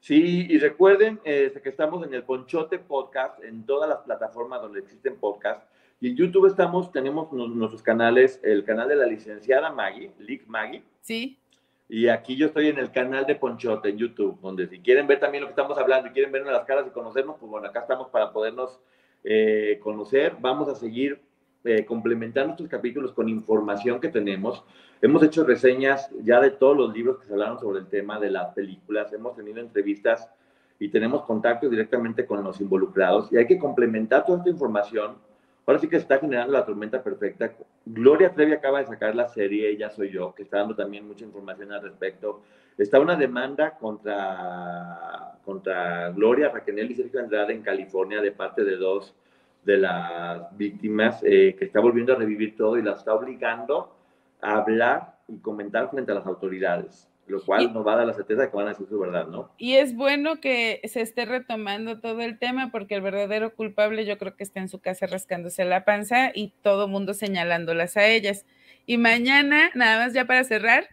[0.00, 4.80] Sí, y recuerden este, que estamos en el Ponchote Podcast, en todas las plataformas donde
[4.80, 5.64] existen podcasts.
[6.00, 10.46] Y en YouTube estamos, tenemos nu- nuestros canales, el canal de la licenciada Maggie, Lick
[10.48, 11.38] Maggie, ¿Sí?
[11.88, 15.20] y aquí yo estoy en el canal de Ponchote en YouTube, donde si quieren ver
[15.20, 17.80] también lo que estamos hablando y quieren vernos las caras y conocernos, pues bueno, acá
[17.80, 18.80] estamos para podernos
[19.24, 20.36] eh, conocer.
[20.40, 21.20] Vamos a seguir
[21.64, 24.64] eh, complementando estos capítulos con información que tenemos.
[25.02, 28.30] Hemos hecho reseñas ya de todos los libros que se hablaron sobre el tema de
[28.30, 29.12] las películas.
[29.12, 30.28] Hemos tenido entrevistas
[30.78, 33.30] y tenemos contacto directamente con los involucrados.
[33.30, 35.16] Y hay que complementar toda esta información.
[35.66, 37.52] Ahora sí que se está generando la tormenta perfecta.
[37.84, 41.24] Gloria Trevi acaba de sacar la serie Ella Soy Yo, que está dando también mucha
[41.24, 42.42] información al respecto.
[42.76, 48.76] Está una demanda contra, contra Gloria, Raquel y Sergio Andrade en California de parte de
[48.76, 49.14] dos
[49.64, 53.94] de las víctimas eh, que está volviendo a revivir todo y la está obligando
[54.40, 58.06] a hablar y comentar frente a las autoridades, lo cual Y- nos va a dar
[58.06, 59.52] la certeza de que van a decir su verdad, ¿no?
[59.58, 64.18] Y es bueno que se esté retomando todo el tema porque el verdadero culpable yo
[64.18, 68.46] creo que está en su casa rascándose la panza y todo mundo señalándolas a ellas.
[68.86, 70.88] Y mañana, nada más ya para cerrar,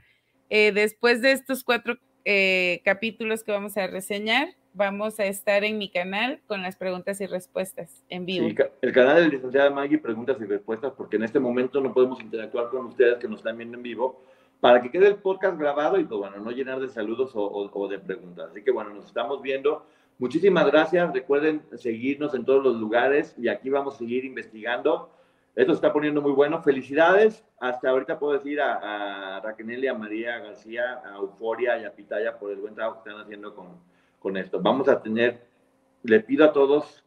[0.50, 5.78] eh, después de estos cuatro eh, capítulos que vamos a reseñar, vamos a estar en
[5.78, 8.48] mi canal con las preguntas y respuestas en vivo.
[8.48, 11.94] Sí, el canal de la licenciada Maggie, preguntas y respuestas, porque en este momento no
[11.94, 14.22] podemos interactuar con ustedes que nos están viendo en vivo,
[14.60, 17.70] para que quede el podcast grabado y, pues bueno, no llenar de saludos o, o-
[17.72, 18.50] o de preguntas.
[18.52, 19.86] Así que, bueno, nos estamos viendo.
[20.20, 21.14] Muchísimas gracias.
[21.14, 25.12] Recuerden seguirnos en todos los lugares y aquí vamos a seguir investigando.
[25.56, 26.62] Esto se está poniendo muy bueno.
[26.64, 27.44] Felicidades.
[27.60, 31.94] Hasta ahorita puedo decir a, a Raquel y a María García, a Euforia y a
[31.96, 33.68] Pitaya por el buen trabajo que están haciendo con,
[34.20, 34.60] con esto.
[34.62, 35.46] Vamos a tener,
[36.04, 37.04] le pido a todos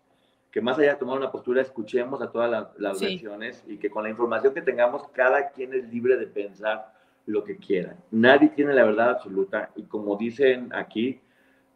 [0.53, 3.07] que más allá de tomar una postura, escuchemos a todas las, las Sí.
[3.07, 6.93] versiones y que con la información que tengamos, cada quien es libre de pensar
[7.27, 7.97] lo que quiera.
[8.11, 11.21] Nadie tiene la verdad absoluta y como dicen aquí,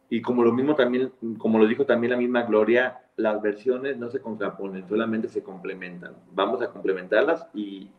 [0.09, 4.09] y como lo mismo también, como lo dijo también la misma Gloria, las versiones no
[4.09, 6.13] se contraponen, solamente se complementan.
[6.33, 7.89] Vamos a complementarlas y,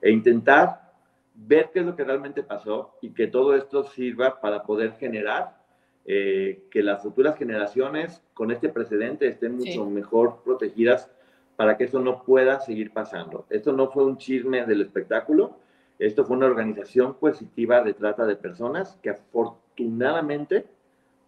[0.00, 0.90] e intentar
[1.34, 5.58] ver qué es lo que realmente pasó y que todo esto sirva para poder generar
[6.06, 9.90] eh, que las futuras generaciones con este precedente estén mucho Sí.
[9.90, 11.10] mejor protegidas
[11.56, 13.44] para que eso no pueda seguir pasando.
[13.50, 15.58] Esto no fue un chisme del espectáculo,
[16.00, 20.64] esto fue una organización coercitiva de trata de personas que afortunadamente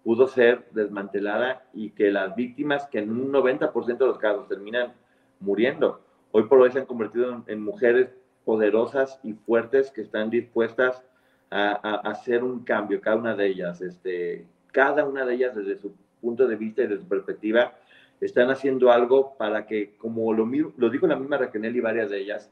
[0.03, 4.95] pudo ser desmantelada y que las víctimas, que en un 90% de los casos terminan
[5.41, 6.01] muriendo,
[6.31, 8.09] hoy por hoy se han convertido en, mujeres
[8.47, 11.05] poderosas y fuertes que están dispuestas
[11.51, 11.73] a,
[12.09, 16.47] hacer un cambio, cada una de ellas, este, cada una de ellas desde su punto
[16.47, 17.75] de vista y de su perspectiva,
[18.23, 20.49] están haciendo algo para que, como lo,
[20.79, 22.51] lo dijo la misma Raquel y varias de ellas,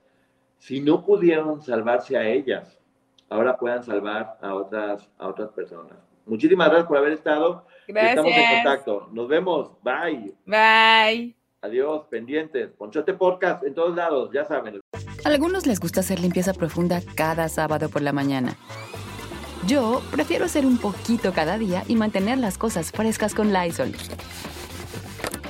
[0.61, 2.79] si no pudieron salvarse a ellas,
[3.31, 5.97] ahora puedan salvar a otras, a otras personas.
[6.27, 7.67] Muchísimas gracias por haber estado.
[7.89, 8.11] Gracias.
[8.11, 9.09] Estamos en contacto.
[9.11, 9.71] Nos vemos.
[9.83, 10.35] Bye.
[10.45, 11.35] Bye.
[11.63, 12.71] Adiós, pendientes.
[12.73, 14.81] Ponchote Podcast en todos lados, ya saben.
[15.25, 18.57] Algunos les gusta hacer limpieza profunda cada sábado por la mañana.
[19.67, 23.93] Yo prefiero hacer un poquito cada día y mantener las cosas frescas con Lysol.